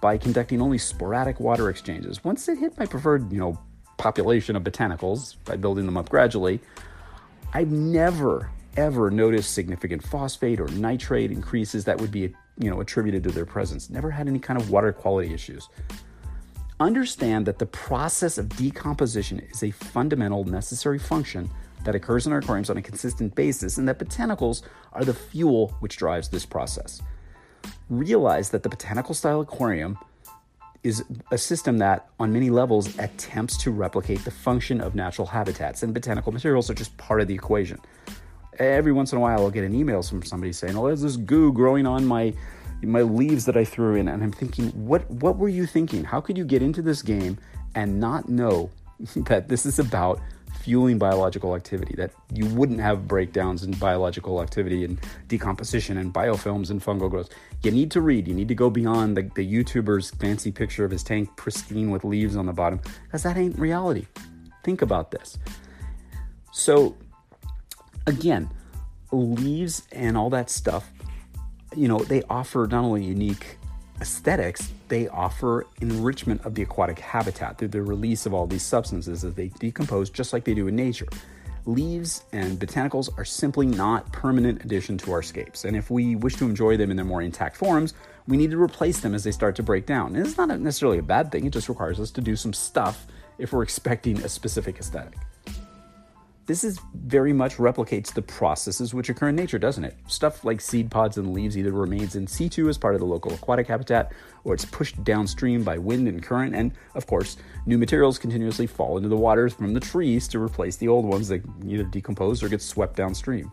by 0.00 0.18
conducting 0.18 0.60
only 0.60 0.78
sporadic 0.78 1.40
water 1.40 1.70
exchanges. 1.70 2.22
Once 2.24 2.48
it 2.48 2.58
hit 2.58 2.78
my 2.78 2.86
preferred, 2.86 3.32
you 3.32 3.38
know, 3.38 3.58
population 3.96 4.56
of 4.56 4.62
botanicals 4.62 5.36
by 5.44 5.56
building 5.56 5.86
them 5.86 5.96
up 5.96 6.08
gradually, 6.08 6.60
I've 7.52 7.70
never 7.70 8.50
ever 8.76 9.10
noticed 9.10 9.54
significant 9.54 10.02
phosphate 10.02 10.60
or 10.60 10.68
nitrate 10.68 11.30
increases 11.30 11.86
that 11.86 11.98
would 11.98 12.12
be, 12.12 12.34
you 12.58 12.70
know, 12.70 12.80
attributed 12.80 13.22
to 13.24 13.30
their 13.30 13.46
presence. 13.46 13.88
Never 13.88 14.10
had 14.10 14.28
any 14.28 14.38
kind 14.38 14.60
of 14.60 14.70
water 14.70 14.92
quality 14.92 15.32
issues. 15.32 15.68
Understand 16.78 17.46
that 17.46 17.58
the 17.58 17.64
process 17.64 18.36
of 18.36 18.50
decomposition 18.50 19.40
is 19.50 19.62
a 19.62 19.70
fundamental 19.70 20.44
necessary 20.44 20.98
function 20.98 21.50
that 21.84 21.94
occurs 21.94 22.26
in 22.26 22.32
our 22.32 22.40
aquariums 22.40 22.68
on 22.68 22.76
a 22.76 22.82
consistent 22.82 23.34
basis, 23.34 23.78
and 23.78 23.88
that 23.88 23.98
botanicals 23.98 24.62
are 24.92 25.04
the 25.04 25.14
fuel 25.14 25.74
which 25.80 25.96
drives 25.96 26.28
this 26.28 26.44
process 26.44 27.00
realize 27.88 28.50
that 28.50 28.62
the 28.62 28.68
botanical 28.68 29.14
style 29.14 29.40
aquarium 29.40 29.98
is 30.82 31.04
a 31.32 31.38
system 31.38 31.78
that, 31.78 32.08
on 32.20 32.32
many 32.32 32.48
levels, 32.48 32.96
attempts 32.98 33.56
to 33.56 33.70
replicate 33.70 34.24
the 34.24 34.30
function 34.30 34.80
of 34.80 34.94
natural 34.94 35.26
habitats, 35.26 35.82
and 35.82 35.92
botanical 35.92 36.32
materials 36.32 36.70
are 36.70 36.74
just 36.74 36.96
part 36.96 37.20
of 37.20 37.26
the 37.26 37.34
equation. 37.34 37.80
Every 38.58 38.92
once 38.92 39.12
in 39.12 39.18
a 39.18 39.20
while, 39.20 39.40
I'll 39.40 39.50
get 39.50 39.64
an 39.64 39.74
email 39.74 40.02
from 40.02 40.22
somebody 40.22 40.52
saying, 40.52 40.76
"Oh, 40.76 40.86
there's 40.86 41.02
this 41.02 41.16
goo 41.16 41.52
growing 41.52 41.86
on 41.86 42.06
my 42.06 42.32
my 42.82 43.02
leaves 43.02 43.46
that 43.46 43.56
I 43.56 43.64
threw 43.64 43.96
in," 43.96 44.06
and 44.08 44.22
I'm 44.22 44.32
thinking, 44.32 44.68
"What 44.70 45.10
what 45.10 45.36
were 45.38 45.48
you 45.48 45.66
thinking? 45.66 46.04
How 46.04 46.20
could 46.20 46.38
you 46.38 46.44
get 46.44 46.62
into 46.62 46.82
this 46.82 47.02
game 47.02 47.38
and 47.74 47.98
not 47.98 48.28
know 48.28 48.70
that 49.16 49.48
this 49.48 49.66
is 49.66 49.78
about 49.78 50.20
fueling 50.60 50.98
biological 50.98 51.54
activity, 51.54 51.94
that 51.96 52.12
you 52.32 52.46
wouldn't 52.46 52.80
have 52.80 53.06
breakdowns 53.06 53.62
in 53.62 53.72
biological 53.72 54.42
activity 54.42 54.84
and 54.84 54.98
decomposition 55.28 55.98
and 55.98 56.12
biofilms 56.12 56.70
and 56.70 56.82
fungal 56.82 57.08
growth. 57.08 57.28
You 57.62 57.70
need 57.70 57.90
to 57.92 58.00
read. 58.00 58.26
You 58.26 58.34
need 58.34 58.48
to 58.48 58.54
go 58.54 58.70
beyond 58.70 59.16
the, 59.16 59.22
the 59.34 59.46
YouTuber's 59.46 60.10
fancy 60.10 60.50
picture 60.50 60.84
of 60.84 60.90
his 60.90 61.02
tank 61.02 61.30
pristine 61.36 61.90
with 61.90 62.04
leaves 62.04 62.36
on 62.36 62.46
the 62.46 62.52
bottom, 62.52 62.80
because 63.04 63.22
that 63.22 63.36
ain't 63.36 63.58
reality. 63.58 64.06
Think 64.64 64.82
about 64.82 65.10
this. 65.10 65.38
So, 66.52 66.96
again, 68.06 68.50
leaves 69.12 69.82
and 69.92 70.16
all 70.16 70.30
that 70.30 70.50
stuff, 70.50 70.90
you 71.76 71.86
know, 71.86 71.98
they 71.98 72.22
offer 72.30 72.66
not 72.70 72.82
only 72.82 73.04
unique 73.04 73.58
aesthetics, 74.00 74.72
they 74.88 75.08
offer 75.08 75.66
enrichment 75.80 76.44
of 76.44 76.54
the 76.54 76.62
aquatic 76.62 76.98
habitat 76.98 77.58
through 77.58 77.68
the 77.68 77.82
release 77.82 78.26
of 78.26 78.34
all 78.34 78.46
these 78.46 78.62
substances 78.62 79.24
as 79.24 79.34
they 79.34 79.48
decompose 79.48 80.10
just 80.10 80.32
like 80.32 80.44
they 80.44 80.54
do 80.54 80.68
in 80.68 80.76
nature. 80.76 81.08
Leaves 81.64 82.24
and 82.32 82.60
botanicals 82.60 83.08
are 83.18 83.24
simply 83.24 83.66
not 83.66 84.10
permanent 84.12 84.64
addition 84.64 84.96
to 84.98 85.10
our 85.10 85.22
scapes, 85.22 85.64
and 85.64 85.76
if 85.76 85.90
we 85.90 86.14
wish 86.14 86.36
to 86.36 86.44
enjoy 86.44 86.76
them 86.76 86.90
in 86.90 86.96
their 86.96 87.04
more 87.04 87.22
intact 87.22 87.56
forms, 87.56 87.94
we 88.28 88.36
need 88.36 88.52
to 88.52 88.62
replace 88.62 89.00
them 89.00 89.14
as 89.14 89.24
they 89.24 89.32
start 89.32 89.56
to 89.56 89.62
break 89.62 89.84
down. 89.84 90.14
And 90.14 90.24
it's 90.24 90.36
not 90.36 90.48
necessarily 90.60 90.98
a 90.98 91.02
bad 91.02 91.32
thing, 91.32 91.44
it 91.44 91.52
just 91.52 91.68
requires 91.68 91.98
us 91.98 92.12
to 92.12 92.20
do 92.20 92.36
some 92.36 92.52
stuff 92.52 93.06
if 93.38 93.52
we're 93.52 93.62
expecting 93.64 94.22
a 94.22 94.28
specific 94.28 94.78
aesthetic. 94.78 95.18
This 96.46 96.62
is 96.62 96.78
very 96.94 97.32
much 97.32 97.56
replicates 97.56 98.14
the 98.14 98.22
processes 98.22 98.94
which 98.94 99.08
occur 99.08 99.30
in 99.30 99.36
nature, 99.36 99.58
doesn't 99.58 99.82
it? 99.82 99.96
Stuff 100.06 100.44
like 100.44 100.60
seed 100.60 100.92
pods 100.92 101.18
and 101.18 101.32
leaves 101.32 101.58
either 101.58 101.72
remains 101.72 102.14
in 102.14 102.28
situ 102.28 102.68
as 102.68 102.78
part 102.78 102.94
of 102.94 103.00
the 103.00 103.06
local 103.06 103.34
aquatic 103.34 103.66
habitat, 103.66 104.12
or 104.44 104.54
it's 104.54 104.64
pushed 104.64 105.02
downstream 105.02 105.64
by 105.64 105.76
wind 105.76 106.06
and 106.06 106.22
current, 106.22 106.54
and 106.54 106.70
of 106.94 107.04
course, 107.08 107.36
new 107.66 107.76
materials 107.76 108.16
continuously 108.16 108.68
fall 108.68 108.96
into 108.96 109.08
the 109.08 109.16
waters 109.16 109.54
from 109.54 109.74
the 109.74 109.80
trees 109.80 110.28
to 110.28 110.38
replace 110.38 110.76
the 110.76 110.86
old 110.86 111.04
ones 111.04 111.26
that 111.26 111.42
either 111.66 111.82
decompose 111.82 112.44
or 112.44 112.48
get 112.48 112.62
swept 112.62 112.94
downstream. 112.94 113.50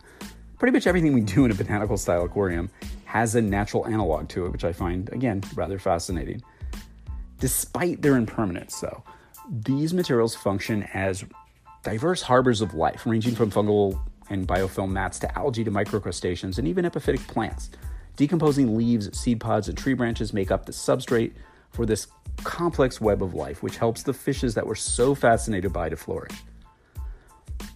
Pretty 0.60 0.72
much 0.72 0.86
everything 0.86 1.12
we 1.12 1.20
do 1.20 1.44
in 1.44 1.50
a 1.50 1.54
botanical 1.54 1.96
style 1.96 2.24
aquarium 2.24 2.70
has 3.06 3.34
a 3.34 3.42
natural 3.42 3.88
analog 3.88 4.28
to 4.28 4.46
it, 4.46 4.52
which 4.52 4.64
I 4.64 4.72
find, 4.72 5.12
again, 5.12 5.42
rather 5.56 5.80
fascinating. 5.80 6.40
Despite 7.40 8.02
their 8.02 8.14
impermanence, 8.14 8.78
though, 8.78 9.02
these 9.50 9.92
materials 9.92 10.36
function 10.36 10.84
as 10.94 11.24
diverse 11.84 12.22
harbors 12.22 12.60
of 12.60 12.74
life, 12.74 13.06
ranging 13.06 13.34
from 13.34 13.50
fungal 13.50 14.00
and 14.30 14.48
biofilm 14.48 14.90
mats 14.90 15.18
to 15.20 15.38
algae 15.38 15.62
to 15.62 15.70
microcrustaceans 15.70 16.58
and 16.58 16.66
even 16.66 16.84
epiphytic 16.84 17.24
plants. 17.28 17.70
Decomposing 18.16 18.76
leaves, 18.76 19.16
seed 19.16 19.38
pods, 19.38 19.68
and 19.68 19.76
tree 19.76 19.94
branches 19.94 20.32
make 20.32 20.50
up 20.50 20.66
the 20.66 20.72
substrate 20.72 21.34
for 21.70 21.84
this 21.84 22.08
complex 22.42 23.00
web 23.00 23.22
of 23.22 23.34
life, 23.34 23.62
which 23.62 23.76
helps 23.76 24.02
the 24.02 24.14
fishes 24.14 24.54
that 24.54 24.66
we're 24.66 24.74
so 24.74 25.14
fascinated 25.14 25.72
by 25.72 25.88
to 25.88 25.96
flourish. 25.96 26.32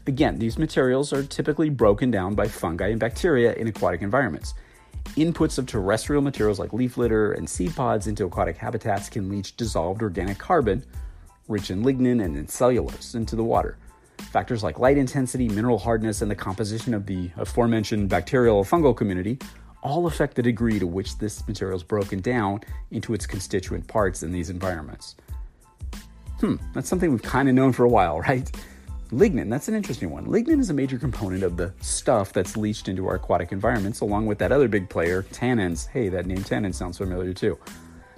Again, 0.06 0.38
these 0.38 0.58
materials 0.58 1.12
are 1.12 1.22
typically 1.22 1.68
broken 1.68 2.10
down 2.10 2.34
by 2.34 2.48
fungi 2.48 2.88
and 2.88 3.00
bacteria 3.00 3.52
in 3.54 3.68
aquatic 3.68 4.00
environments. 4.00 4.54
Inputs 5.16 5.58
of 5.58 5.66
terrestrial 5.66 6.22
materials 6.22 6.58
like 6.58 6.72
leaf 6.72 6.96
litter 6.96 7.32
and 7.32 7.48
seed 7.48 7.76
pods 7.76 8.06
into 8.06 8.24
aquatic 8.24 8.56
habitats 8.56 9.08
can 9.08 9.28
leach 9.28 9.56
dissolved 9.56 10.02
organic 10.02 10.38
carbon, 10.38 10.82
rich 11.46 11.70
in 11.70 11.82
lignin 11.82 12.24
and 12.24 12.36
in 12.36 12.48
cellulose, 12.48 13.14
into 13.14 13.36
the 13.36 13.44
water. 13.44 13.76
Factors 14.20 14.62
like 14.62 14.78
light 14.78 14.98
intensity, 14.98 15.48
mineral 15.48 15.78
hardness, 15.78 16.22
and 16.22 16.30
the 16.30 16.34
composition 16.34 16.94
of 16.94 17.06
the 17.06 17.30
aforementioned 17.36 18.08
bacterial 18.08 18.58
or 18.58 18.64
fungal 18.64 18.96
community 18.96 19.38
all 19.82 20.06
affect 20.06 20.34
the 20.34 20.42
degree 20.42 20.78
to 20.78 20.86
which 20.86 21.18
this 21.18 21.46
material 21.46 21.76
is 21.76 21.82
broken 21.82 22.20
down 22.20 22.60
into 22.90 23.14
its 23.14 23.26
constituent 23.26 23.86
parts 23.86 24.22
in 24.22 24.32
these 24.32 24.50
environments. 24.50 25.16
Hmm, 26.40 26.56
that's 26.72 26.88
something 26.88 27.10
we've 27.10 27.22
kind 27.22 27.48
of 27.48 27.54
known 27.54 27.72
for 27.72 27.84
a 27.84 27.88
while, 27.88 28.20
right? 28.28 28.50
Lignin, 29.10 29.48
that's 29.48 29.68
an 29.68 29.74
interesting 29.74 30.10
one. 30.10 30.26
Lignin 30.26 30.60
is 30.60 30.68
a 30.68 30.74
major 30.74 30.98
component 30.98 31.42
of 31.42 31.56
the 31.56 31.72
stuff 31.80 32.32
that's 32.32 32.56
leached 32.56 32.88
into 32.88 33.06
our 33.06 33.14
aquatic 33.14 33.52
environments, 33.52 34.00
along 34.00 34.26
with 34.26 34.38
that 34.38 34.52
other 34.52 34.68
big 34.68 34.88
player, 34.90 35.22
tannins. 35.32 35.88
Hey, 35.88 36.10
that 36.10 36.26
name 36.26 36.44
tannin 36.44 36.74
sounds 36.74 36.98
familiar 36.98 37.32
too. 37.32 37.58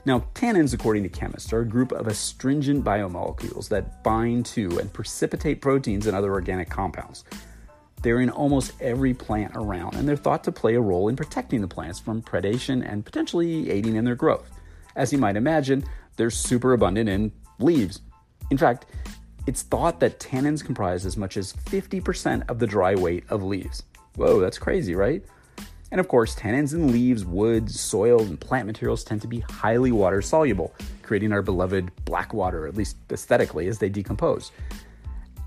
Now, 0.06 0.24
tannins, 0.34 0.72
according 0.72 1.02
to 1.02 1.08
chemists, 1.08 1.52
are 1.52 1.60
a 1.60 1.68
group 1.68 1.92
of 1.92 2.06
astringent 2.06 2.84
biomolecules 2.84 3.68
that 3.68 4.02
bind 4.02 4.46
to 4.46 4.78
and 4.78 4.92
precipitate 4.92 5.60
proteins 5.60 6.06
and 6.06 6.16
other 6.16 6.32
organic 6.32 6.70
compounds. 6.70 7.24
They're 8.02 8.20
in 8.20 8.30
almost 8.30 8.72
every 8.80 9.12
plant 9.12 9.52
around, 9.54 9.96
and 9.96 10.08
they're 10.08 10.16
thought 10.16 10.42
to 10.44 10.52
play 10.52 10.74
a 10.74 10.80
role 10.80 11.08
in 11.08 11.16
protecting 11.16 11.60
the 11.60 11.68
plants 11.68 12.00
from 12.00 12.22
predation 12.22 12.82
and 12.90 13.04
potentially 13.04 13.70
aiding 13.70 13.96
in 13.96 14.04
their 14.04 14.14
growth. 14.14 14.50
As 14.96 15.12
you 15.12 15.18
might 15.18 15.36
imagine, 15.36 15.84
they're 16.16 16.30
super 16.30 16.72
abundant 16.72 17.10
in 17.10 17.30
leaves. 17.58 18.00
In 18.50 18.56
fact, 18.56 18.86
it's 19.46 19.62
thought 19.62 20.00
that 20.00 20.18
tannins 20.18 20.64
comprise 20.64 21.04
as 21.04 21.18
much 21.18 21.36
as 21.36 21.52
50% 21.52 22.48
of 22.48 22.58
the 22.58 22.66
dry 22.66 22.94
weight 22.94 23.24
of 23.28 23.42
leaves. 23.42 23.82
Whoa, 24.16 24.40
that's 24.40 24.58
crazy, 24.58 24.94
right? 24.94 25.22
And 25.90 26.00
of 26.00 26.08
course, 26.08 26.34
tannins 26.34 26.72
in 26.72 26.92
leaves, 26.92 27.24
wood, 27.24 27.70
soil, 27.70 28.20
and 28.20 28.40
plant 28.40 28.66
materials 28.66 29.02
tend 29.02 29.22
to 29.22 29.28
be 29.28 29.40
highly 29.40 29.92
water 29.92 30.22
soluble, 30.22 30.74
creating 31.02 31.32
our 31.32 31.42
beloved 31.42 31.90
black 32.04 32.32
water, 32.32 32.66
at 32.66 32.76
least 32.76 32.96
aesthetically, 33.10 33.66
as 33.66 33.78
they 33.78 33.88
decompose 33.88 34.52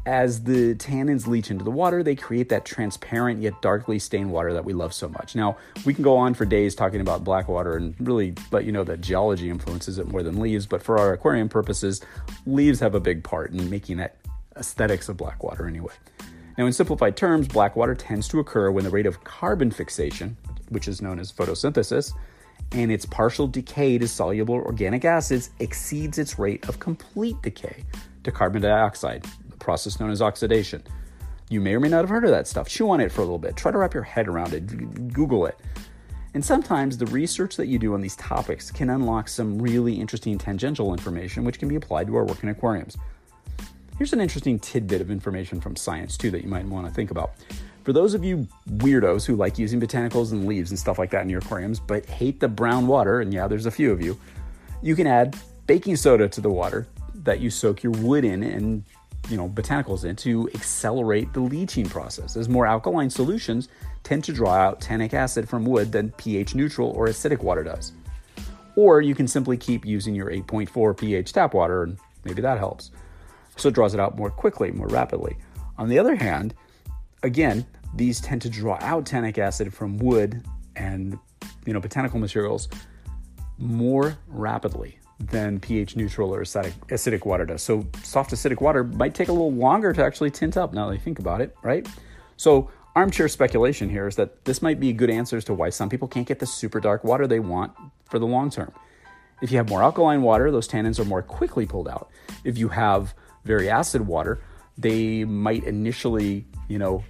as 0.05 0.43
the 0.43 0.75
tannins 0.75 1.27
leach 1.27 1.49
into 1.49 1.63
the 1.63 1.71
water, 1.71 2.03
they 2.03 2.15
create 2.15 2.49
that 2.49 2.65
transparent 2.65 3.41
yet 3.41 3.61
darkly 3.61 3.97
stained 3.99 4.29
water 4.29 4.53
that 4.53 4.65
we 4.65 4.73
love 4.73 4.93
so 4.93 5.07
much. 5.07 5.35
Now, 5.35 5.57
we 5.85 5.93
can 5.93 6.03
go 6.03 6.17
on 6.17 6.33
for 6.33 6.45
days 6.45 6.75
talking 6.75 6.99
about 6.99 7.23
black 7.23 7.47
water 7.47 7.77
and 7.77 7.95
really 7.99 8.33
let 8.51 8.65
you 8.65 8.71
know 8.71 8.83
that 8.83 8.99
geology 8.99 9.49
influences 9.49 9.97
it 9.97 10.07
more 10.07 10.21
than 10.21 10.39
leaves, 10.39 10.65
but 10.65 10.83
for 10.83 10.97
our 10.97 11.13
aquarium 11.13 11.47
purposes, 11.47 12.01
leaves 12.45 12.79
have 12.81 12.95
a 12.95 12.99
big 12.99 13.23
part 13.23 13.51
in 13.51 13.69
making 13.69 13.97
that 13.97 14.17
aesthetics 14.57 15.07
of 15.07 15.15
black 15.15 15.41
water 15.41 15.67
anyway. 15.67 15.93
Now, 16.57 16.65
in 16.67 16.73
simplified 16.73 17.17
terms, 17.17 17.47
black 17.47 17.75
water 17.75 17.95
tends 17.95 18.27
to 18.29 18.39
occur 18.39 18.69
when 18.71 18.83
the 18.83 18.89
rate 18.89 19.05
of 19.05 19.23
carbon 19.23 19.71
fixation, 19.71 20.37
which 20.69 20.87
is 20.87 21.01
known 21.01 21.19
as 21.19 21.31
photosynthesis, 21.31 22.13
and 22.73 22.91
its 22.91 23.05
partial 23.05 23.47
decay 23.47 23.97
to 23.97 24.07
soluble 24.07 24.55
organic 24.55 25.05
acids 25.05 25.49
exceeds 25.59 26.17
its 26.17 26.37
rate 26.37 26.67
of 26.69 26.79
complete 26.79 27.41
decay 27.41 27.83
to 28.23 28.31
carbon 28.31 28.61
dioxide, 28.61 29.25
the 29.49 29.57
process 29.57 29.99
known 29.99 30.11
as 30.11 30.21
oxidation. 30.21 30.83
You 31.49 31.59
may 31.59 31.75
or 31.75 31.79
may 31.79 31.89
not 31.89 32.01
have 32.01 32.09
heard 32.09 32.23
of 32.23 32.31
that 32.31 32.47
stuff. 32.47 32.67
Chew 32.67 32.89
on 32.89 33.01
it 33.01 33.11
for 33.11 33.21
a 33.21 33.25
little 33.25 33.39
bit. 33.39 33.55
Try 33.55 33.71
to 33.71 33.77
wrap 33.77 33.93
your 33.93 34.03
head 34.03 34.27
around 34.27 34.53
it. 34.53 35.13
Google 35.13 35.45
it. 35.45 35.59
And 36.33 36.43
sometimes 36.43 36.97
the 36.97 37.05
research 37.07 37.57
that 37.57 37.67
you 37.67 37.77
do 37.77 37.93
on 37.93 38.01
these 38.01 38.15
topics 38.15 38.71
can 38.71 38.89
unlock 38.89 39.27
some 39.27 39.61
really 39.61 39.93
interesting 39.93 40.37
tangential 40.37 40.91
information 40.91 41.43
which 41.43 41.59
can 41.59 41.67
be 41.67 41.75
applied 41.75 42.07
to 42.07 42.15
our 42.15 42.25
work 42.25 42.41
in 42.41 42.49
aquariums. 42.49 42.97
Here's 43.97 44.13
an 44.13 44.21
interesting 44.21 44.59
tidbit 44.59 45.01
of 45.01 45.11
information 45.11 45.61
from 45.61 45.75
science, 45.75 46.17
too, 46.17 46.31
that 46.31 46.41
you 46.41 46.49
might 46.49 46.65
want 46.65 46.87
to 46.87 46.93
think 46.93 47.11
about. 47.11 47.33
For 47.83 47.93
those 47.93 48.13
of 48.13 48.23
you 48.23 48.47
weirdos 48.69 49.25
who 49.25 49.35
like 49.35 49.59
using 49.59 49.79
botanicals 49.79 50.31
and 50.31 50.47
leaves 50.47 50.71
and 50.71 50.79
stuff 50.79 50.97
like 50.97 51.11
that 51.11 51.21
in 51.21 51.29
your 51.29 51.39
aquariums, 51.39 51.79
but 51.79 52.05
hate 52.05 52.39
the 52.39 52.47
brown 52.47 52.87
water, 52.87 53.21
and 53.21 53.33
yeah, 53.33 53.47
there's 53.47 53.65
a 53.65 53.71
few 53.71 53.91
of 53.91 54.01
you, 54.01 54.17
you 54.81 54.95
can 54.95 55.05
add 55.05 55.35
baking 55.67 55.95
soda 55.95 56.27
to 56.27 56.41
the 56.41 56.49
water 56.49 56.87
that 57.15 57.39
you 57.39 57.49
soak 57.49 57.83
your 57.83 57.91
wood 57.93 58.25
in 58.25 58.43
and 58.43 58.83
you 59.29 59.37
know, 59.37 59.47
botanicals 59.47 60.03
in 60.05 60.15
to 60.17 60.49
accelerate 60.53 61.31
the 61.33 61.39
leaching 61.39 61.87
process, 61.87 62.35
as 62.35 62.49
more 62.49 62.65
alkaline 62.65 63.09
solutions 63.09 63.69
tend 64.03 64.23
to 64.23 64.33
draw 64.33 64.53
out 64.53 64.81
tannic 64.81 65.13
acid 65.13 65.47
from 65.47 65.65
wood 65.65 65.91
than 65.91 66.11
pH 66.11 66.55
neutral 66.55 66.89
or 66.91 67.07
acidic 67.07 67.41
water 67.41 67.63
does. 67.63 67.93
Or 68.75 69.01
you 69.01 69.15
can 69.15 69.27
simply 69.27 69.55
keep 69.55 69.85
using 69.85 70.13
your 70.15 70.29
8.4 70.29 70.97
pH 70.97 71.31
tap 71.31 71.53
water, 71.53 71.83
and 71.83 71.97
maybe 72.25 72.41
that 72.41 72.57
helps. 72.57 72.91
So 73.57 73.69
it 73.69 73.75
draws 73.75 73.93
it 73.93 73.99
out 73.99 74.17
more 74.17 74.29
quickly, 74.29 74.71
more 74.71 74.87
rapidly. 74.87 75.37
On 75.77 75.89
the 75.89 75.99
other 75.99 76.15
hand, 76.15 76.53
again, 77.23 77.65
these 77.95 78.19
tend 78.19 78.41
to 78.43 78.49
draw 78.49 78.77
out 78.81 79.05
tannic 79.05 79.37
acid 79.37 79.73
from 79.73 79.97
wood 79.97 80.43
and 80.75 81.17
you 81.65 81.73
know 81.73 81.79
botanical 81.79 82.19
materials 82.19 82.67
more 83.57 84.17
rapidly 84.27 84.97
than 85.19 85.59
pH 85.59 85.95
neutral 85.95 86.33
or 86.33 86.41
acidic, 86.41 86.73
acidic 86.87 87.25
water 87.25 87.45
does. 87.45 87.61
So 87.61 87.85
soft 88.03 88.31
acidic 88.31 88.61
water 88.61 88.83
might 88.83 89.13
take 89.13 89.29
a 89.29 89.31
little 89.31 89.53
longer 89.53 89.93
to 89.93 90.03
actually 90.03 90.31
tint 90.31 90.57
up 90.57 90.73
now 90.73 90.87
that 90.89 90.95
you 90.95 90.99
think 90.99 91.19
about 91.19 91.39
it, 91.39 91.55
right? 91.63 91.87
So 92.35 92.71
armchair 92.95 93.27
speculation 93.27 93.89
here 93.89 94.07
is 94.07 94.15
that 94.17 94.43
this 94.45 94.61
might 94.61 94.79
be 94.79 94.89
a 94.89 94.93
good 94.93 95.09
answer 95.09 95.37
as 95.37 95.45
to 95.45 95.53
why 95.53 95.69
some 95.69 95.89
people 95.89 96.07
can't 96.07 96.27
get 96.27 96.39
the 96.39 96.45
super 96.45 96.79
dark 96.79 97.03
water 97.03 97.27
they 97.27 97.39
want 97.39 97.71
for 98.05 98.19
the 98.19 98.25
long 98.25 98.49
term. 98.49 98.71
If 99.41 99.51
you 99.51 99.57
have 99.57 99.69
more 99.69 99.83
alkaline 99.83 100.21
water, 100.21 100.51
those 100.51 100.67
tannins 100.67 100.99
are 100.99 101.05
more 101.05 101.21
quickly 101.21 101.65
pulled 101.65 101.87
out. 101.87 102.09
If 102.43 102.57
you 102.57 102.69
have 102.69 103.13
very 103.43 103.69
acid 103.69 104.07
water, 104.07 104.41
they 104.77 105.23
might 105.23 105.63
initially, 105.63 106.45
you 106.67 106.77
know, 106.77 107.03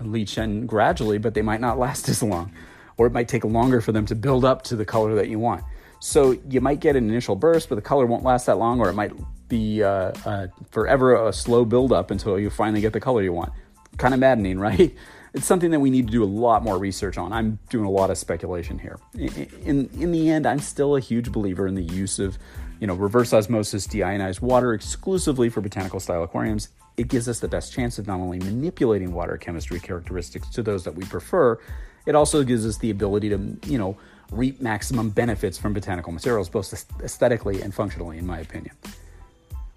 leach 0.00 0.38
in 0.38 0.66
gradually, 0.66 1.18
but 1.18 1.34
they 1.34 1.42
might 1.42 1.60
not 1.60 1.78
last 1.84 2.08
as 2.08 2.22
long. 2.22 2.52
Or 2.96 3.06
it 3.06 3.12
might 3.12 3.28
take 3.28 3.44
longer 3.44 3.80
for 3.80 3.92
them 3.92 4.06
to 4.06 4.14
build 4.14 4.44
up 4.44 4.62
to 4.62 4.76
the 4.76 4.84
color 4.84 5.14
that 5.16 5.28
you 5.28 5.38
want. 5.38 5.64
So 6.00 6.36
you 6.48 6.60
might 6.60 6.80
get 6.80 6.96
an 6.96 7.08
initial 7.08 7.34
burst, 7.34 7.68
but 7.68 7.76
the 7.76 7.82
color 7.82 8.06
won't 8.06 8.22
last 8.22 8.46
that 8.46 8.58
long, 8.58 8.78
or 8.78 8.88
it 8.88 8.92
might 8.92 9.12
be 9.48 9.82
uh, 9.82 10.12
uh, 10.24 10.46
forever 10.70 11.28
a 11.28 11.32
slow 11.32 11.64
buildup 11.64 12.10
until 12.10 12.38
you 12.38 12.50
finally 12.50 12.80
get 12.80 12.92
the 12.92 13.00
color 13.00 13.22
you 13.22 13.32
want. 13.32 13.52
Kind 13.96 14.14
of 14.14 14.20
maddening, 14.20 14.58
right? 14.68 14.94
It's 15.32 15.46
something 15.46 15.72
that 15.72 15.80
we 15.80 15.90
need 15.90 16.06
to 16.06 16.12
do 16.12 16.22
a 16.22 16.26
lot 16.26 16.62
more 16.62 16.78
research 16.78 17.18
on. 17.18 17.32
I'm 17.32 17.58
doing 17.68 17.84
a 17.84 17.90
lot 17.90 18.10
of 18.10 18.18
speculation 18.18 18.78
here. 18.78 19.00
In, 19.14 19.90
in 19.98 20.12
the 20.12 20.30
end, 20.30 20.46
I'm 20.46 20.60
still 20.60 20.94
a 20.94 21.00
huge 21.00 21.32
believer 21.32 21.66
in 21.66 21.74
the 21.74 21.82
use 21.82 22.20
of, 22.20 22.38
you 22.84 22.86
know, 22.86 22.92
reverse 22.92 23.32
osmosis 23.32 23.86
deionized 23.86 24.42
water 24.42 24.74
exclusively 24.74 25.48
for 25.48 25.62
botanical 25.62 25.98
style 25.98 26.22
aquariums. 26.22 26.68
It 26.98 27.08
gives 27.08 27.30
us 27.30 27.40
the 27.40 27.48
best 27.48 27.72
chance 27.72 27.98
of 27.98 28.06
not 28.06 28.20
only 28.20 28.38
manipulating 28.40 29.14
water 29.14 29.38
chemistry 29.38 29.80
characteristics 29.80 30.50
to 30.50 30.62
those 30.62 30.84
that 30.84 30.94
we 30.94 31.02
prefer, 31.06 31.58
it 32.04 32.14
also 32.14 32.44
gives 32.44 32.66
us 32.66 32.76
the 32.76 32.90
ability 32.90 33.30
to, 33.30 33.56
you 33.64 33.78
know, 33.78 33.96
reap 34.30 34.60
maximum 34.60 35.08
benefits 35.08 35.56
from 35.56 35.72
botanical 35.72 36.12
materials, 36.12 36.50
both 36.50 36.74
aesthetically 37.02 37.62
and 37.62 37.74
functionally, 37.74 38.18
in 38.18 38.26
my 38.26 38.40
opinion. 38.40 38.76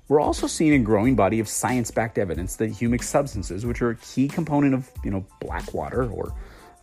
We're 0.10 0.20
also 0.20 0.46
seeing 0.46 0.74
a 0.74 0.80
growing 0.80 1.16
body 1.16 1.40
of 1.40 1.48
science-backed 1.48 2.18
evidence 2.18 2.58
that 2.58 2.72
humic 2.72 3.04
substances, 3.04 3.66
which 3.66 3.82
are 3.82 3.92
a 3.92 3.96
key 3.96 4.28
component 4.28 4.74
of, 4.74 4.92
you 5.06 5.12
know, 5.12 5.26
black 5.40 5.74
water 5.74 6.12
or 6.12 6.34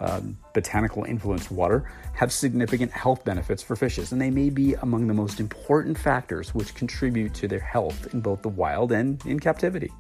um, 0.01 0.37
botanical 0.53 1.05
influenced 1.05 1.51
water, 1.51 1.91
have 2.15 2.33
significant 2.33 2.93
health 2.93 3.25
benefits 3.25 3.63
for 3.63 3.77
fishes, 3.77 4.13
and 4.13 4.21
they 4.21 4.31
may 4.31 4.51
be 4.51 4.75
among 4.75 5.07
the 5.07 5.15
most 5.15 5.41
important 5.41 5.99
factors 5.99 6.55
which 6.55 6.75
contribute 6.75 7.35
to 7.35 7.49
their 7.49 7.61
health 7.61 8.13
in 8.13 8.21
both 8.21 8.43
the 8.43 8.49
wild 8.49 8.93
and 8.93 9.25
in 9.27 9.41
captivity. 9.41 9.91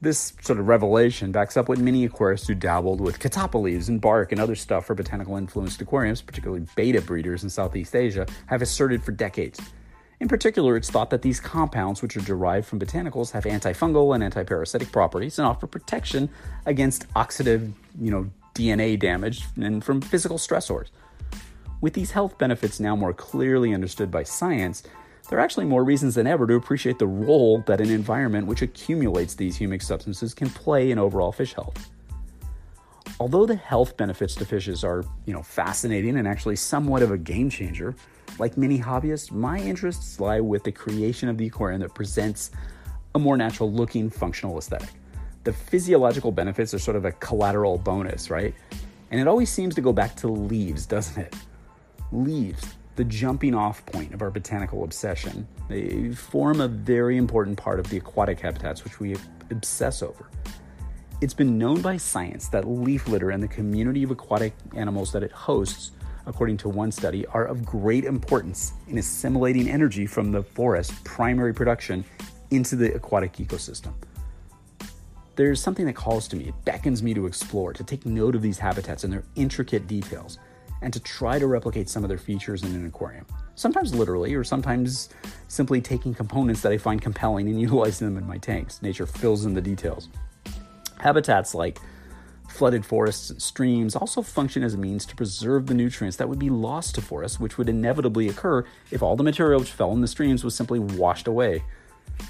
This 0.00 0.32
sort 0.42 0.60
of 0.60 0.68
revelation 0.68 1.32
backs 1.32 1.56
up 1.56 1.68
what 1.68 1.78
many 1.78 2.08
aquarists 2.08 2.46
who 2.46 2.54
dabbled 2.54 3.00
with 3.00 3.18
catappa 3.18 3.60
leaves 3.60 3.88
and 3.88 4.00
bark 4.00 4.30
and 4.30 4.40
other 4.40 4.54
stuff 4.54 4.86
for 4.86 4.94
botanical 4.94 5.36
influenced 5.36 5.80
aquariums, 5.80 6.22
particularly 6.22 6.64
betta 6.76 7.00
breeders 7.00 7.42
in 7.42 7.50
Southeast 7.50 7.96
Asia, 7.96 8.24
have 8.46 8.62
asserted 8.62 9.02
for 9.02 9.10
decades. 9.10 9.60
In 10.20 10.28
particular, 10.28 10.76
it's 10.76 10.90
thought 10.90 11.10
that 11.10 11.22
these 11.22 11.40
compounds, 11.40 12.02
which 12.02 12.16
are 12.16 12.20
derived 12.20 12.66
from 12.66 12.80
botanicals, 12.80 13.32
have 13.32 13.44
antifungal 13.44 14.14
and 14.14 14.22
antiparasitic 14.22 14.90
properties 14.90 15.38
and 15.38 15.46
offer 15.46 15.66
protection 15.66 16.28
against 16.66 17.08
oxidative, 17.14 17.72
you 18.00 18.10
know, 18.10 18.30
DNA 18.58 18.98
damage 18.98 19.44
and 19.60 19.84
from 19.84 20.00
physical 20.00 20.36
stressors. 20.36 20.88
With 21.80 21.92
these 21.92 22.10
health 22.10 22.36
benefits 22.38 22.80
now 22.80 22.96
more 22.96 23.14
clearly 23.14 23.72
understood 23.72 24.10
by 24.10 24.24
science, 24.24 24.82
there 25.28 25.38
are 25.38 25.42
actually 25.42 25.66
more 25.66 25.84
reasons 25.84 26.16
than 26.16 26.26
ever 26.26 26.46
to 26.46 26.54
appreciate 26.54 26.98
the 26.98 27.06
role 27.06 27.62
that 27.66 27.80
an 27.80 27.90
environment 27.90 28.46
which 28.46 28.62
accumulates 28.62 29.34
these 29.34 29.58
humic 29.58 29.82
substances 29.82 30.34
can 30.34 30.50
play 30.50 30.90
in 30.90 30.98
overall 30.98 31.30
fish 31.30 31.54
health. 31.54 31.90
Although 33.20 33.46
the 33.46 33.56
health 33.56 33.96
benefits 33.96 34.34
to 34.36 34.44
fishes 34.44 34.82
are, 34.82 35.04
you 35.26 35.32
know, 35.32 35.42
fascinating 35.42 36.16
and 36.16 36.26
actually 36.26 36.56
somewhat 36.56 37.02
of 37.02 37.10
a 37.10 37.18
game 37.18 37.50
changer, 37.50 37.94
like 38.38 38.56
many 38.56 38.78
hobbyists, 38.78 39.30
my 39.30 39.58
interests 39.58 40.18
lie 40.18 40.40
with 40.40 40.64
the 40.64 40.72
creation 40.72 41.28
of 41.28 41.38
the 41.38 41.46
aquarium 41.46 41.80
that 41.80 41.94
presents 41.94 42.50
a 43.14 43.18
more 43.18 43.36
natural 43.36 43.70
looking 43.70 44.10
functional 44.10 44.58
aesthetic. 44.58 44.90
The 45.48 45.54
physiological 45.54 46.30
benefits 46.30 46.74
are 46.74 46.78
sort 46.78 46.98
of 46.98 47.06
a 47.06 47.12
collateral 47.12 47.78
bonus, 47.78 48.28
right? 48.28 48.54
And 49.10 49.18
it 49.18 49.26
always 49.26 49.48
seems 49.48 49.74
to 49.76 49.80
go 49.80 49.94
back 49.94 50.14
to 50.16 50.28
leaves, 50.28 50.84
doesn't 50.84 51.18
it? 51.22 51.34
Leaves 52.12 52.74
the 52.96 53.04
jumping 53.04 53.54
off 53.54 53.86
point 53.86 54.12
of 54.12 54.20
our 54.20 54.30
botanical 54.30 54.84
obsession. 54.84 55.48
They 55.70 56.10
form 56.10 56.60
a 56.60 56.68
very 56.68 57.16
important 57.16 57.56
part 57.56 57.80
of 57.80 57.88
the 57.88 57.96
aquatic 57.96 58.40
habitats 58.40 58.84
which 58.84 59.00
we 59.00 59.16
obsess 59.50 60.02
over. 60.02 60.28
It's 61.22 61.32
been 61.32 61.56
known 61.56 61.80
by 61.80 61.96
science 61.96 62.48
that 62.48 62.68
leaf 62.68 63.08
litter 63.08 63.30
and 63.30 63.42
the 63.42 63.48
community 63.48 64.02
of 64.02 64.10
aquatic 64.10 64.52
animals 64.76 65.12
that 65.12 65.22
it 65.22 65.32
hosts, 65.32 65.92
according 66.26 66.58
to 66.58 66.68
one 66.68 66.92
study, 66.92 67.24
are 67.28 67.46
of 67.46 67.64
great 67.64 68.04
importance 68.04 68.74
in 68.86 68.98
assimilating 68.98 69.70
energy 69.70 70.04
from 70.04 70.30
the 70.30 70.42
forest 70.42 70.92
primary 71.04 71.54
production 71.54 72.04
into 72.50 72.76
the 72.76 72.94
aquatic 72.94 73.32
ecosystem. 73.38 73.94
There's 75.38 75.62
something 75.62 75.86
that 75.86 75.94
calls 75.94 76.26
to 76.28 76.36
me, 76.36 76.48
it 76.48 76.64
beckons 76.64 77.00
me 77.00 77.14
to 77.14 77.24
explore, 77.24 77.72
to 77.72 77.84
take 77.84 78.04
note 78.04 78.34
of 78.34 78.42
these 78.42 78.58
habitats 78.58 79.04
and 79.04 79.12
their 79.12 79.22
intricate 79.36 79.86
details, 79.86 80.36
and 80.82 80.92
to 80.92 80.98
try 80.98 81.38
to 81.38 81.46
replicate 81.46 81.88
some 81.88 82.02
of 82.02 82.08
their 82.08 82.18
features 82.18 82.64
in 82.64 82.74
an 82.74 82.84
aquarium. 82.84 83.24
Sometimes 83.54 83.94
literally, 83.94 84.34
or 84.34 84.42
sometimes 84.42 85.10
simply 85.46 85.80
taking 85.80 86.12
components 86.12 86.60
that 86.62 86.72
I 86.72 86.76
find 86.76 87.00
compelling 87.00 87.48
and 87.48 87.60
utilizing 87.60 88.08
them 88.08 88.16
in 88.20 88.26
my 88.26 88.38
tanks. 88.38 88.82
Nature 88.82 89.06
fills 89.06 89.44
in 89.44 89.54
the 89.54 89.60
details. 89.60 90.08
Habitats 90.98 91.54
like 91.54 91.78
flooded 92.48 92.84
forests 92.84 93.30
and 93.30 93.40
streams 93.40 93.94
also 93.94 94.22
function 94.22 94.64
as 94.64 94.74
a 94.74 94.76
means 94.76 95.06
to 95.06 95.14
preserve 95.14 95.68
the 95.68 95.74
nutrients 95.74 96.16
that 96.16 96.28
would 96.28 96.40
be 96.40 96.50
lost 96.50 96.96
to 96.96 97.00
forests, 97.00 97.38
which 97.38 97.56
would 97.58 97.68
inevitably 97.68 98.28
occur 98.28 98.64
if 98.90 99.04
all 99.04 99.14
the 99.14 99.22
material 99.22 99.60
which 99.60 99.70
fell 99.70 99.92
in 99.92 100.00
the 100.00 100.08
streams 100.08 100.42
was 100.42 100.56
simply 100.56 100.80
washed 100.80 101.28
away. 101.28 101.62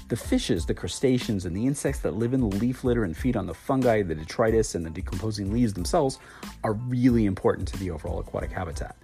The 0.09 0.15
fishes, 0.15 0.65
the 0.65 0.73
crustaceans, 0.73 1.45
and 1.45 1.55
the 1.55 1.67
insects 1.67 2.01
that 2.01 2.15
live 2.15 2.33
in 2.33 2.39
the 2.39 2.47
leaf 2.47 2.83
litter 2.83 3.03
and 3.03 3.15
feed 3.15 3.37
on 3.37 3.45
the 3.45 3.53
fungi, 3.53 4.01
the 4.01 4.15
detritus, 4.15 4.75
and 4.75 4.85
the 4.85 4.89
decomposing 4.89 5.51
leaves 5.51 5.73
themselves 5.73 6.19
are 6.63 6.73
really 6.73 7.25
important 7.25 7.67
to 7.69 7.77
the 7.77 7.91
overall 7.91 8.19
aquatic 8.19 8.51
habitat. 8.51 8.95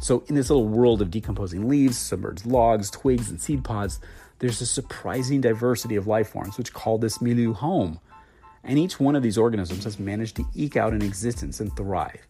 So, 0.00 0.24
in 0.26 0.34
this 0.34 0.50
little 0.50 0.66
world 0.66 1.00
of 1.00 1.10
decomposing 1.10 1.68
leaves, 1.68 1.96
submerged 1.96 2.46
logs, 2.46 2.90
twigs, 2.90 3.30
and 3.30 3.40
seed 3.40 3.62
pods, 3.62 4.00
there's 4.40 4.60
a 4.60 4.66
surprising 4.66 5.40
diversity 5.40 5.94
of 5.94 6.08
life 6.08 6.30
forms 6.30 6.58
which 6.58 6.72
call 6.72 6.98
this 6.98 7.20
milieu 7.20 7.52
home. 7.52 8.00
And 8.64 8.78
each 8.78 8.98
one 8.98 9.14
of 9.14 9.22
these 9.22 9.38
organisms 9.38 9.84
has 9.84 10.00
managed 10.00 10.36
to 10.36 10.44
eke 10.54 10.76
out 10.76 10.92
an 10.92 11.02
existence 11.02 11.60
and 11.60 11.76
thrive. 11.76 12.26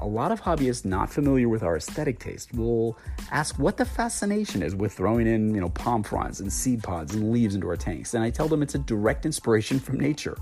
A 0.00 0.06
lot 0.06 0.30
of 0.30 0.40
hobbyists 0.40 0.84
not 0.84 1.10
familiar 1.10 1.48
with 1.48 1.64
our 1.64 1.76
aesthetic 1.76 2.20
taste 2.20 2.54
will 2.54 2.96
ask 3.32 3.58
what 3.58 3.76
the 3.76 3.84
fascination 3.84 4.62
is 4.62 4.74
with 4.74 4.92
throwing 4.92 5.26
in, 5.26 5.54
you 5.54 5.60
know, 5.60 5.70
palm 5.70 6.04
fronds 6.04 6.40
and 6.40 6.52
seed 6.52 6.84
pods 6.84 7.14
and 7.14 7.32
leaves 7.32 7.56
into 7.56 7.68
our 7.68 7.76
tanks, 7.76 8.14
and 8.14 8.22
I 8.22 8.30
tell 8.30 8.46
them 8.46 8.62
it's 8.62 8.76
a 8.76 8.78
direct 8.78 9.26
inspiration 9.26 9.80
from 9.80 9.98
nature. 9.98 10.38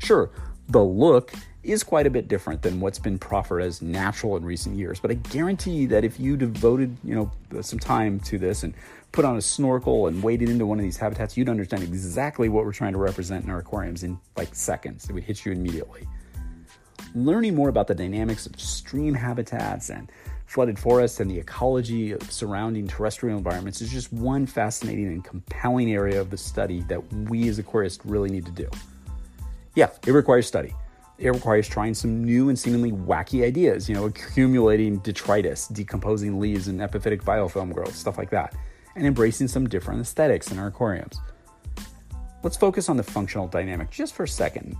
Sure, 0.00 0.30
the 0.68 0.84
look 0.84 1.32
is 1.62 1.82
quite 1.82 2.06
a 2.06 2.10
bit 2.10 2.28
different 2.28 2.60
than 2.62 2.78
what's 2.78 2.98
been 2.98 3.18
proffered 3.18 3.60
as 3.60 3.80
natural 3.80 4.36
in 4.36 4.44
recent 4.44 4.76
years, 4.76 5.00
but 5.00 5.10
I 5.10 5.14
guarantee 5.14 5.86
that 5.86 6.04
if 6.04 6.20
you 6.20 6.36
devoted, 6.36 6.96
you 7.02 7.14
know, 7.14 7.62
some 7.62 7.78
time 7.78 8.20
to 8.20 8.38
this 8.38 8.62
and 8.62 8.74
put 9.12 9.24
on 9.24 9.36
a 9.36 9.42
snorkel 9.42 10.08
and 10.08 10.22
waded 10.22 10.50
into 10.50 10.66
one 10.66 10.78
of 10.78 10.84
these 10.84 10.98
habitats, 10.98 11.36
you'd 11.36 11.48
understand 11.48 11.82
exactly 11.82 12.50
what 12.50 12.64
we're 12.66 12.72
trying 12.72 12.92
to 12.92 12.98
represent 12.98 13.44
in 13.44 13.50
our 13.50 13.60
aquariums 13.60 14.02
in 14.02 14.20
like 14.36 14.54
seconds. 14.54 15.08
It 15.08 15.14
would 15.14 15.24
hit 15.24 15.44
you 15.44 15.52
immediately 15.52 16.06
learning 17.14 17.54
more 17.54 17.68
about 17.68 17.86
the 17.86 17.94
dynamics 17.94 18.46
of 18.46 18.58
stream 18.60 19.14
habitats 19.14 19.90
and 19.90 20.10
flooded 20.46 20.78
forests 20.78 21.20
and 21.20 21.30
the 21.30 21.38
ecology 21.38 22.12
of 22.12 22.22
surrounding 22.30 22.88
terrestrial 22.88 23.38
environments 23.38 23.80
is 23.80 23.88
just 23.88 24.12
one 24.12 24.46
fascinating 24.46 25.06
and 25.06 25.24
compelling 25.24 25.92
area 25.92 26.20
of 26.20 26.30
the 26.30 26.36
study 26.36 26.82
that 26.88 27.00
we 27.28 27.48
as 27.48 27.60
aquarists 27.60 28.00
really 28.04 28.30
need 28.30 28.44
to 28.44 28.52
do. 28.52 28.68
Yeah, 29.76 29.90
it 30.06 30.10
requires 30.10 30.46
study. 30.46 30.74
It 31.18 31.30
requires 31.30 31.68
trying 31.68 31.94
some 31.94 32.24
new 32.24 32.48
and 32.48 32.58
seemingly 32.58 32.90
wacky 32.90 33.44
ideas, 33.44 33.88
you 33.88 33.94
know, 33.94 34.06
accumulating 34.06 34.98
detritus, 34.98 35.68
decomposing 35.68 36.40
leaves 36.40 36.66
and 36.66 36.80
epiphytic 36.80 37.22
biofilm 37.22 37.72
growth, 37.72 37.94
stuff 37.94 38.18
like 38.18 38.30
that, 38.30 38.56
and 38.96 39.06
embracing 39.06 39.46
some 39.46 39.68
different 39.68 40.00
aesthetics 40.00 40.50
in 40.50 40.58
our 40.58 40.68
aquariums. 40.68 41.20
Let's 42.42 42.56
focus 42.56 42.88
on 42.88 42.96
the 42.96 43.02
functional 43.02 43.46
dynamic 43.46 43.90
just 43.90 44.14
for 44.14 44.24
a 44.24 44.28
second 44.28 44.76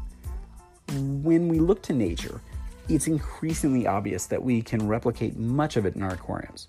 when 1.22 1.48
we 1.48 1.58
look 1.58 1.82
to 1.82 1.92
nature, 1.92 2.40
it's 2.88 3.06
increasingly 3.06 3.86
obvious 3.86 4.26
that 4.26 4.42
we 4.42 4.62
can 4.62 4.86
replicate 4.86 5.36
much 5.36 5.76
of 5.76 5.86
it 5.86 5.94
in 5.94 6.02
our 6.02 6.12
aquariums. 6.12 6.68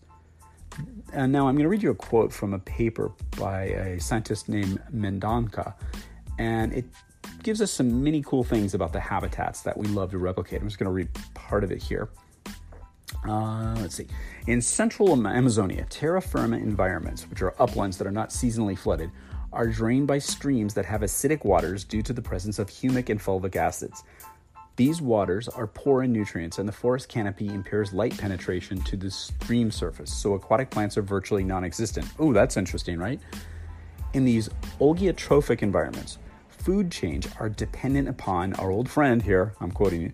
And 1.13 1.31
now 1.31 1.47
I'm 1.47 1.55
going 1.55 1.63
to 1.63 1.69
read 1.69 1.83
you 1.83 1.91
a 1.91 1.95
quote 1.95 2.31
from 2.31 2.53
a 2.53 2.59
paper 2.59 3.11
by 3.37 3.63
a 3.63 3.99
scientist 3.99 4.47
named 4.47 4.81
Mendonca, 4.93 5.73
and 6.39 6.71
it 6.71 6.85
gives 7.43 7.61
us 7.61 7.71
some 7.71 8.03
many 8.03 8.21
cool 8.21 8.43
things 8.43 8.73
about 8.73 8.93
the 8.93 8.99
habitats 8.99 9.61
that 9.61 9.75
we 9.75 9.87
love 9.87 10.11
to 10.11 10.17
replicate. 10.17 10.61
I'm 10.61 10.67
just 10.67 10.79
going 10.79 10.87
to 10.87 10.93
read 10.93 11.09
part 11.33 11.63
of 11.63 11.71
it 11.71 11.81
here. 11.81 12.09
Uh, 13.27 13.75
let's 13.79 13.95
see. 13.95 14.07
In 14.47 14.61
central 14.61 15.27
Amazonia, 15.27 15.85
terra 15.89 16.21
firma 16.21 16.57
environments, 16.57 17.29
which 17.29 17.41
are 17.41 17.53
uplands 17.61 17.97
that 17.97 18.07
are 18.07 18.11
not 18.11 18.29
seasonally 18.29 18.77
flooded, 18.77 19.11
are 19.53 19.67
drained 19.67 20.07
by 20.07 20.17
streams 20.17 20.73
that 20.73 20.85
have 20.85 21.01
acidic 21.01 21.43
waters 21.45 21.83
due 21.83 22.01
to 22.01 22.13
the 22.13 22.21
presence 22.21 22.59
of 22.59 22.69
humic 22.69 23.09
and 23.09 23.19
fulvic 23.19 23.55
acids. 23.55 24.03
These 24.77 25.01
waters 25.01 25.47
are 25.49 25.67
poor 25.67 26.03
in 26.03 26.13
nutrients, 26.13 26.57
and 26.57 26.67
the 26.67 26.73
forest 26.73 27.09
canopy 27.09 27.47
impairs 27.47 27.93
light 27.93 28.17
penetration 28.17 28.81
to 28.83 28.97
the 28.97 29.11
stream 29.11 29.69
surface, 29.69 30.13
so 30.13 30.33
aquatic 30.33 30.69
plants 30.69 30.97
are 30.97 31.01
virtually 31.01 31.43
non 31.43 31.63
existent. 31.63 32.07
Oh, 32.17 32.31
that's 32.33 32.57
interesting, 32.57 32.97
right? 32.97 33.19
In 34.13 34.25
these 34.25 34.49
oligotrophic 34.79 35.61
environments, 35.61 36.17
food 36.49 36.91
chains 36.91 37.27
are 37.39 37.49
dependent 37.49 38.07
upon 38.07 38.53
our 38.53 38.71
old 38.71 38.89
friend 38.89 39.21
here, 39.21 39.53
I'm 39.59 39.71
quoting 39.71 40.01
you, 40.01 40.11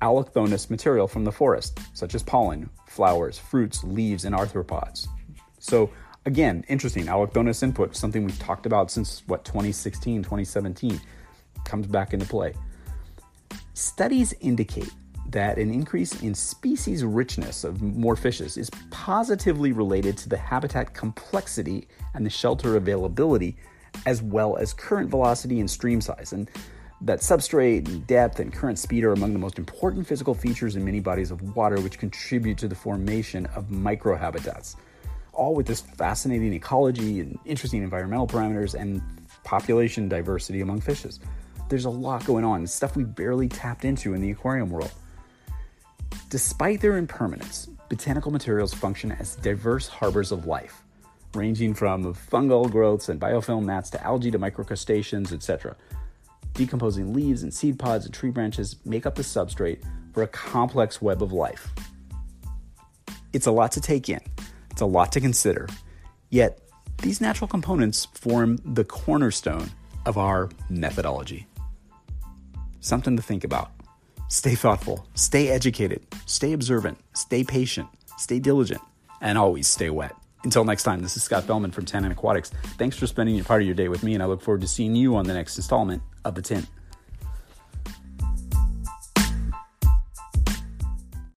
allochthonous 0.00 0.68
material 0.68 1.06
from 1.06 1.24
the 1.24 1.32
forest, 1.32 1.78
such 1.94 2.14
as 2.14 2.22
pollen, 2.22 2.68
flowers, 2.86 3.38
fruits, 3.38 3.84
leaves, 3.84 4.24
and 4.24 4.34
arthropods. 4.34 5.06
So, 5.58 5.90
Again, 6.24 6.64
interesting. 6.68 7.06
Allochthonous 7.06 7.62
input, 7.62 7.96
something 7.96 8.24
we've 8.24 8.38
talked 8.38 8.64
about 8.64 8.90
since 8.90 9.22
what 9.26 9.44
2016, 9.44 10.22
2017, 10.22 11.00
comes 11.64 11.86
back 11.86 12.14
into 12.14 12.26
play. 12.26 12.54
Studies 13.74 14.32
indicate 14.40 14.90
that 15.30 15.58
an 15.58 15.72
increase 15.72 16.22
in 16.22 16.34
species 16.34 17.04
richness 17.04 17.64
of 17.64 17.82
more 17.82 18.14
fishes 18.14 18.56
is 18.56 18.70
positively 18.90 19.72
related 19.72 20.16
to 20.18 20.28
the 20.28 20.36
habitat 20.36 20.94
complexity 20.94 21.88
and 22.14 22.24
the 22.24 22.30
shelter 22.30 22.76
availability, 22.76 23.56
as 24.06 24.22
well 24.22 24.56
as 24.56 24.72
current 24.72 25.10
velocity 25.10 25.58
and 25.58 25.70
stream 25.70 26.00
size. 26.00 26.32
And 26.32 26.48
that 27.00 27.18
substrate 27.18 27.88
and 27.88 28.06
depth 28.06 28.38
and 28.38 28.52
current 28.52 28.78
speed 28.78 29.02
are 29.02 29.12
among 29.12 29.32
the 29.32 29.38
most 29.40 29.58
important 29.58 30.06
physical 30.06 30.34
features 30.34 30.76
in 30.76 30.84
many 30.84 31.00
bodies 31.00 31.32
of 31.32 31.56
water, 31.56 31.80
which 31.80 31.98
contribute 31.98 32.58
to 32.58 32.68
the 32.68 32.76
formation 32.76 33.46
of 33.46 33.66
microhabitats 33.66 34.76
all 35.32 35.54
with 35.54 35.66
this 35.66 35.80
fascinating 35.80 36.52
ecology 36.52 37.20
and 37.20 37.38
interesting 37.44 37.82
environmental 37.82 38.26
parameters 38.26 38.74
and 38.74 39.02
population 39.44 40.08
diversity 40.08 40.60
among 40.60 40.80
fishes. 40.80 41.20
There's 41.68 41.86
a 41.86 41.90
lot 41.90 42.24
going 42.24 42.44
on, 42.44 42.66
stuff 42.66 42.96
we 42.96 43.04
barely 43.04 43.48
tapped 43.48 43.84
into 43.84 44.14
in 44.14 44.20
the 44.20 44.30
aquarium 44.30 44.70
world. 44.70 44.92
Despite 46.28 46.80
their 46.80 46.96
impermanence, 46.96 47.68
botanical 47.88 48.30
materials 48.30 48.72
function 48.72 49.12
as 49.12 49.36
diverse 49.36 49.86
harbors 49.86 50.32
of 50.32 50.46
life, 50.46 50.82
ranging 51.34 51.74
from 51.74 52.14
fungal 52.14 52.70
growths 52.70 53.08
and 53.08 53.20
biofilm 53.20 53.64
mats 53.64 53.90
to 53.90 54.02
algae 54.02 54.30
to 54.30 54.38
microcrustaceans, 54.38 55.32
etc. 55.32 55.76
Decomposing 56.54 57.14
leaves 57.14 57.42
and 57.42 57.52
seed 57.52 57.78
pods 57.78 58.04
and 58.04 58.14
tree 58.14 58.30
branches 58.30 58.76
make 58.84 59.06
up 59.06 59.14
the 59.14 59.22
substrate 59.22 59.82
for 60.12 60.22
a 60.22 60.28
complex 60.28 61.00
web 61.00 61.22
of 61.22 61.32
life. 61.32 61.70
It's 63.32 63.46
a 63.46 63.52
lot 63.52 63.72
to 63.72 63.80
take 63.80 64.10
in, 64.10 64.20
it's 64.72 64.80
a 64.80 64.86
lot 64.86 65.12
to 65.12 65.20
consider. 65.20 65.68
Yet, 66.30 66.58
these 67.02 67.20
natural 67.20 67.46
components 67.46 68.06
form 68.14 68.58
the 68.64 68.84
cornerstone 68.84 69.70
of 70.06 70.16
our 70.16 70.48
methodology. 70.70 71.46
Something 72.80 73.16
to 73.16 73.22
think 73.22 73.44
about. 73.44 73.70
Stay 74.28 74.54
thoughtful, 74.54 75.06
stay 75.14 75.48
educated, 75.48 76.02
stay 76.24 76.54
observant, 76.54 76.98
stay 77.12 77.44
patient, 77.44 77.86
stay 78.16 78.38
diligent, 78.38 78.80
and 79.20 79.36
always 79.36 79.68
stay 79.68 79.90
wet. 79.90 80.16
Until 80.42 80.64
next 80.64 80.84
time, 80.84 81.02
this 81.02 81.16
is 81.18 81.22
Scott 81.22 81.44
Fellman 81.44 81.72
from 81.72 81.84
Tannin 81.84 82.10
Aquatics. 82.10 82.50
Thanks 82.78 82.96
for 82.96 83.06
spending 83.06 83.44
part 83.44 83.60
of 83.60 83.66
your 83.66 83.76
day 83.76 83.88
with 83.88 84.02
me, 84.02 84.14
and 84.14 84.22
I 84.22 84.26
look 84.26 84.40
forward 84.40 84.62
to 84.62 84.66
seeing 84.66 84.96
you 84.96 85.16
on 85.16 85.26
the 85.26 85.34
next 85.34 85.56
installment 85.58 86.02
of 86.24 86.34
The 86.34 86.42
Tint. 86.42 86.66